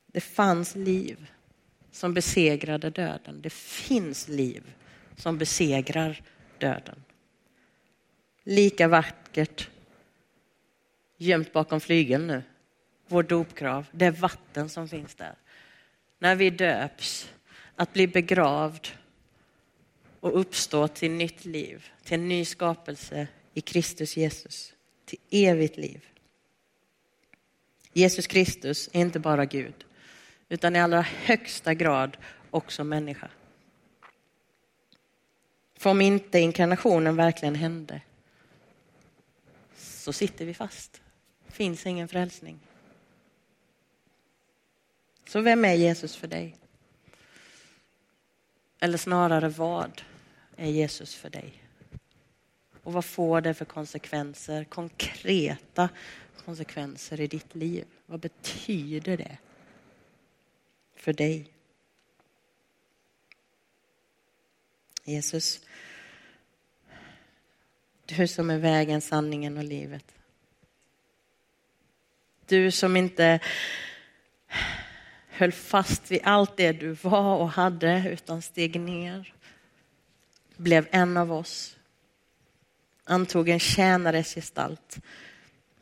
Det 0.06 0.20
fanns 0.20 0.74
liv 0.74 1.30
som 1.90 2.14
besegrade 2.14 2.90
döden. 2.90 3.40
Det 3.42 3.52
finns 3.52 4.28
liv 4.28 4.62
som 5.16 5.38
besegrar 5.38 6.22
döden 6.58 7.02
lika 8.48 8.88
vackert 8.88 9.68
gömt 11.16 11.52
bakom 11.52 11.80
flygeln 11.80 12.26
nu. 12.26 12.42
Vår 13.09 13.23
dopgrav, 13.23 13.87
det 13.92 14.11
vatten 14.11 14.68
som 14.68 14.88
finns 14.88 15.14
där. 15.14 15.35
När 16.18 16.37
vi 16.37 16.51
döps, 16.51 17.31
att 17.77 17.92
bli 17.92 18.07
begravd 18.07 18.88
och 20.21 20.40
uppstå 20.40 20.88
till 20.88 21.11
nytt 21.11 21.44
liv, 21.44 21.88
till 22.05 22.14
en 22.14 22.29
ny 22.29 22.44
skapelse 22.44 23.29
i 23.55 23.61
Kristus 23.61 24.16
Jesus, 24.16 24.73
till 25.05 25.18
evigt 25.31 25.77
liv. 25.77 26.05
Jesus 27.92 28.27
Kristus 28.27 28.90
är 28.92 29.01
inte 29.01 29.18
bara 29.18 29.44
Gud, 29.44 29.85
utan 30.49 30.77
i 30.77 30.81
allra 30.81 31.01
högsta 31.01 31.75
grad 31.75 32.16
också 32.51 32.85
människa. 32.85 33.31
För 35.77 35.90
om 35.90 36.01
inte 36.01 36.38
inkarnationen 36.38 37.16
verkligen 37.16 37.55
hände, 37.55 38.01
så 39.77 40.12
sitter 40.12 40.44
vi 40.44 40.55
fast. 40.55 41.01
Det 41.47 41.53
finns 41.53 41.87
ingen 41.87 42.09
frälsning. 42.09 42.59
Så 45.28 45.40
vem 45.40 45.64
är 45.64 45.74
Jesus 45.74 46.16
för 46.16 46.26
dig? 46.26 46.56
Eller 48.80 48.98
snarare 48.98 49.48
vad 49.48 50.02
är 50.56 50.70
Jesus 50.70 51.14
för 51.14 51.30
dig? 51.30 51.62
Och 52.82 52.92
vad 52.92 53.04
får 53.04 53.40
det 53.40 53.54
för 53.54 53.64
konsekvenser, 53.64 54.64
konkreta 54.64 55.88
konsekvenser 56.44 57.20
i 57.20 57.26
ditt 57.26 57.54
liv? 57.54 57.84
Vad 58.06 58.20
betyder 58.20 59.16
det 59.16 59.38
för 60.96 61.12
dig? 61.12 61.52
Jesus, 65.04 65.60
du 68.06 68.28
som 68.28 68.50
är 68.50 68.58
vägen, 68.58 69.00
sanningen 69.00 69.56
och 69.58 69.64
livet. 69.64 70.04
Du 72.46 72.70
som 72.70 72.96
inte 72.96 73.40
höll 75.38 75.53
fast 75.53 76.11
vid 76.11 76.20
allt 76.22 76.57
det 76.57 76.72
du 76.72 76.90
var 76.90 77.37
och 77.37 77.51
hade 77.51 78.11
utan 78.12 78.42
steg 78.42 78.81
ner. 78.81 79.35
Blev 80.57 80.88
en 80.90 81.16
av 81.16 81.33
oss. 81.33 81.77
Antog 83.05 83.48
en 83.48 83.61
tjänares 83.61 84.35
gestalt. 84.35 84.98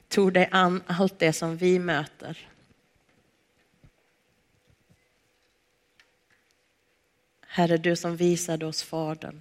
Tog 0.09 0.33
dig 0.33 0.49
an 0.51 0.83
allt 0.87 1.19
det 1.19 1.33
som 1.33 1.57
vi 1.57 1.79
möter. 1.79 2.49
Herre, 7.47 7.77
du 7.77 7.97
som 7.97 8.17
visade 8.17 8.67
oss 8.67 8.83
Fadern. 8.83 9.41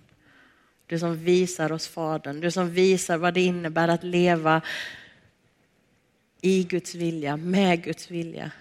Du 0.88 1.00
som 1.00 1.18
visar 1.18 1.72
oss 1.72 1.88
Fadern, 1.88 2.40
du 2.40 2.52
som 2.52 2.70
visar 2.70 3.18
vad 3.18 3.34
det 3.34 3.42
innebär 3.42 3.88
att 3.88 4.04
leva 4.04 4.62
i 6.42 6.64
Guds 6.64 6.96
vilja, 6.96 7.38
med 7.38 7.84
Guds 7.84 8.12
vilja. 8.12 8.52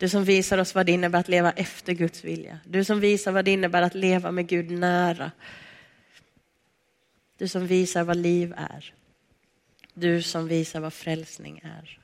Du 0.00 0.08
som 0.08 0.24
visar 0.24 0.58
oss 0.58 0.74
vad 0.74 0.86
det 0.86 0.92
innebär 0.92 1.20
att 1.20 1.28
leva 1.28 1.52
efter 1.52 1.92
Guds 1.92 2.24
vilja. 2.24 2.58
Du 2.64 2.84
som 2.84 3.00
visar 3.00 3.32
vad 3.32 3.44
det 3.44 3.50
innebär 3.50 3.82
att 3.82 3.94
leva 3.94 4.30
med 4.30 4.46
Gud 4.46 4.70
nära. 4.70 5.30
Du 7.36 7.48
som 7.48 7.66
visar 7.66 8.04
vad 8.04 8.16
liv 8.16 8.54
är. 8.56 8.94
Du 9.94 10.22
som 10.22 10.48
visar 10.48 10.80
vad 10.80 10.92
frälsning 10.92 11.60
är. 11.64 11.98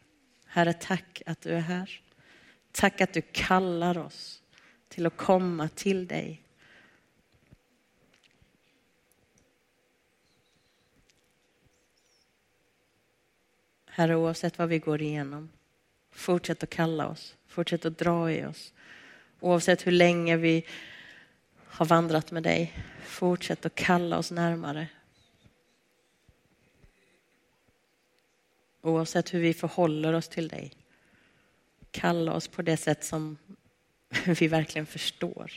Herre, 0.46 0.72
tack 0.72 1.22
att 1.26 1.40
du 1.40 1.50
är 1.50 1.60
här. 1.60 2.00
Tack 2.72 3.00
att 3.00 3.12
du 3.12 3.22
kallar 3.32 3.98
oss 3.98 4.42
till 4.88 5.06
att 5.06 5.16
komma 5.16 5.68
till 5.68 6.06
dig. 6.06 6.42
Herre, 13.86 14.16
oavsett 14.16 14.58
vad 14.58 14.68
vi 14.68 14.78
går 14.78 15.02
igenom, 15.02 15.48
Fortsätt 16.16 16.62
att 16.62 16.70
kalla 16.70 17.08
oss, 17.08 17.36
fortsätt 17.46 17.84
att 17.84 17.98
dra 17.98 18.32
i 18.32 18.44
oss. 18.44 18.72
Oavsett 19.40 19.86
hur 19.86 19.92
länge 19.92 20.36
vi 20.36 20.66
har 21.66 21.86
vandrat 21.86 22.30
med 22.30 22.42
dig, 22.42 22.84
fortsätt 23.04 23.66
att 23.66 23.74
kalla 23.74 24.18
oss 24.18 24.30
närmare. 24.30 24.88
Oavsett 28.82 29.34
hur 29.34 29.40
vi 29.40 29.54
förhåller 29.54 30.12
oss 30.12 30.28
till 30.28 30.48
dig, 30.48 30.72
kalla 31.90 32.32
oss 32.32 32.48
på 32.48 32.62
det 32.62 32.76
sätt 32.76 33.04
som 33.04 33.38
vi 34.38 34.48
verkligen 34.48 34.86
förstår. 34.86 35.52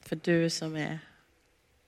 För 0.00 0.16
du 0.16 0.50
som 0.50 0.76
är 0.76 0.98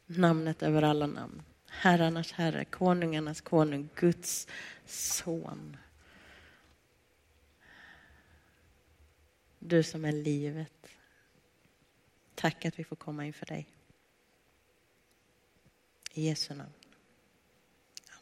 namnet 0.07 0.63
över 0.63 0.83
alla 0.83 1.07
namn. 1.07 1.43
Herrarnas 1.69 2.33
herre, 2.33 2.65
konungarnas 2.65 3.41
konung, 3.41 3.89
Guds 3.95 4.47
son. 4.87 5.77
Du 9.59 9.83
som 9.83 10.05
är 10.05 10.13
livet. 10.13 10.87
Tack 12.35 12.65
att 12.65 12.79
vi 12.79 12.85
får 12.85 12.97
komma 12.97 13.27
inför 13.27 13.47
dig. 13.47 13.69
I 16.13 16.27
Jesu 16.27 16.55
namn. 16.55 16.73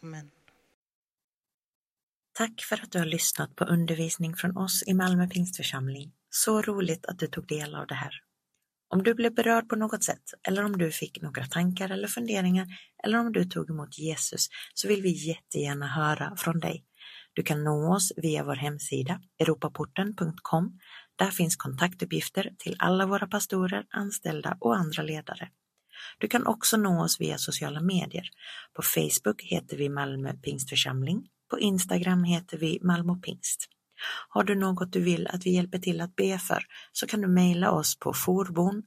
Amen. 0.02 0.30
Tack 2.32 2.62
för 2.62 2.82
att 2.82 2.92
du 2.92 2.98
har 2.98 3.06
lyssnat 3.06 3.56
på 3.56 3.64
undervisning 3.64 4.36
från 4.36 4.56
oss 4.56 4.82
i 4.86 4.94
Malmö 4.94 5.28
Pingstförsamling. 5.28 6.12
Så 6.30 6.62
roligt 6.62 7.06
att 7.06 7.18
du 7.18 7.26
tog 7.26 7.46
del 7.46 7.74
av 7.74 7.86
det 7.86 7.94
här. 7.94 8.25
Om 8.88 9.02
du 9.02 9.14
blev 9.14 9.34
berörd 9.34 9.68
på 9.68 9.76
något 9.76 10.04
sätt 10.04 10.22
eller 10.48 10.64
om 10.64 10.78
du 10.78 10.90
fick 10.90 11.22
några 11.22 11.44
tankar 11.44 11.90
eller 11.90 12.08
funderingar 12.08 12.66
eller 13.04 13.18
om 13.18 13.32
du 13.32 13.44
tog 13.44 13.70
emot 13.70 13.98
Jesus 13.98 14.48
så 14.74 14.88
vill 14.88 15.02
vi 15.02 15.28
jättegärna 15.28 15.86
höra 15.86 16.36
från 16.36 16.60
dig. 16.60 16.84
Du 17.32 17.42
kan 17.42 17.64
nå 17.64 17.94
oss 17.94 18.12
via 18.16 18.44
vår 18.44 18.56
hemsida 18.56 19.20
europaporten.com. 19.38 20.78
Där 21.16 21.30
finns 21.30 21.56
kontaktuppgifter 21.56 22.50
till 22.58 22.76
alla 22.78 23.06
våra 23.06 23.26
pastorer, 23.26 23.86
anställda 23.90 24.56
och 24.60 24.76
andra 24.76 25.02
ledare. 25.02 25.48
Du 26.18 26.28
kan 26.28 26.46
också 26.46 26.76
nå 26.76 27.04
oss 27.04 27.20
via 27.20 27.38
sociala 27.38 27.80
medier. 27.80 28.28
På 28.72 28.82
Facebook 28.82 29.42
heter 29.42 29.76
vi 29.76 29.88
Malmö 29.88 30.32
Pingstförsamling. 30.32 31.28
På 31.50 31.60
Instagram 31.60 32.24
heter 32.24 32.58
vi 32.58 32.78
Malmö 32.82 33.14
Pingst. 33.14 33.75
Har 34.28 34.44
du 34.44 34.54
något 34.54 34.92
du 34.92 35.00
vill 35.00 35.26
att 35.26 35.46
vi 35.46 35.50
hjälper 35.50 35.78
till 35.78 36.00
att 36.00 36.16
be 36.16 36.38
för 36.38 36.64
så 36.92 37.06
kan 37.06 37.20
du 37.20 37.28
mejla 37.28 37.70
oss 37.70 37.98
på 37.98 38.12
forbon 38.12 38.82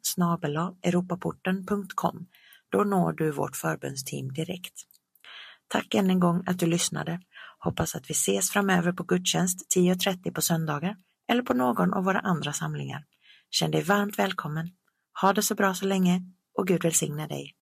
europaporten.com. 0.83 2.27
Då 2.69 2.83
når 2.83 3.13
du 3.13 3.31
vårt 3.31 3.55
förbundsteam 3.55 4.33
direkt. 4.33 4.73
Tack 5.67 5.93
än 5.93 6.09
en 6.09 6.19
gång 6.19 6.43
att 6.45 6.59
du 6.59 6.65
lyssnade. 6.65 7.19
Hoppas 7.59 7.95
att 7.95 8.09
vi 8.09 8.11
ses 8.11 8.51
framöver 8.51 8.91
på 8.91 9.03
gudstjänst 9.03 9.75
10.30 9.75 10.33
på 10.33 10.41
söndagar 10.41 10.95
eller 11.27 11.41
på 11.41 11.53
någon 11.53 11.93
av 11.93 12.03
våra 12.03 12.19
andra 12.19 12.53
samlingar. 12.53 13.03
Känn 13.49 13.71
dig 13.71 13.83
varmt 13.83 14.19
välkommen. 14.19 14.69
Ha 15.21 15.33
det 15.33 15.41
så 15.41 15.55
bra 15.55 15.73
så 15.73 15.85
länge 15.85 16.21
och 16.57 16.67
Gud 16.67 16.83
välsigne 16.83 17.27
dig. 17.27 17.55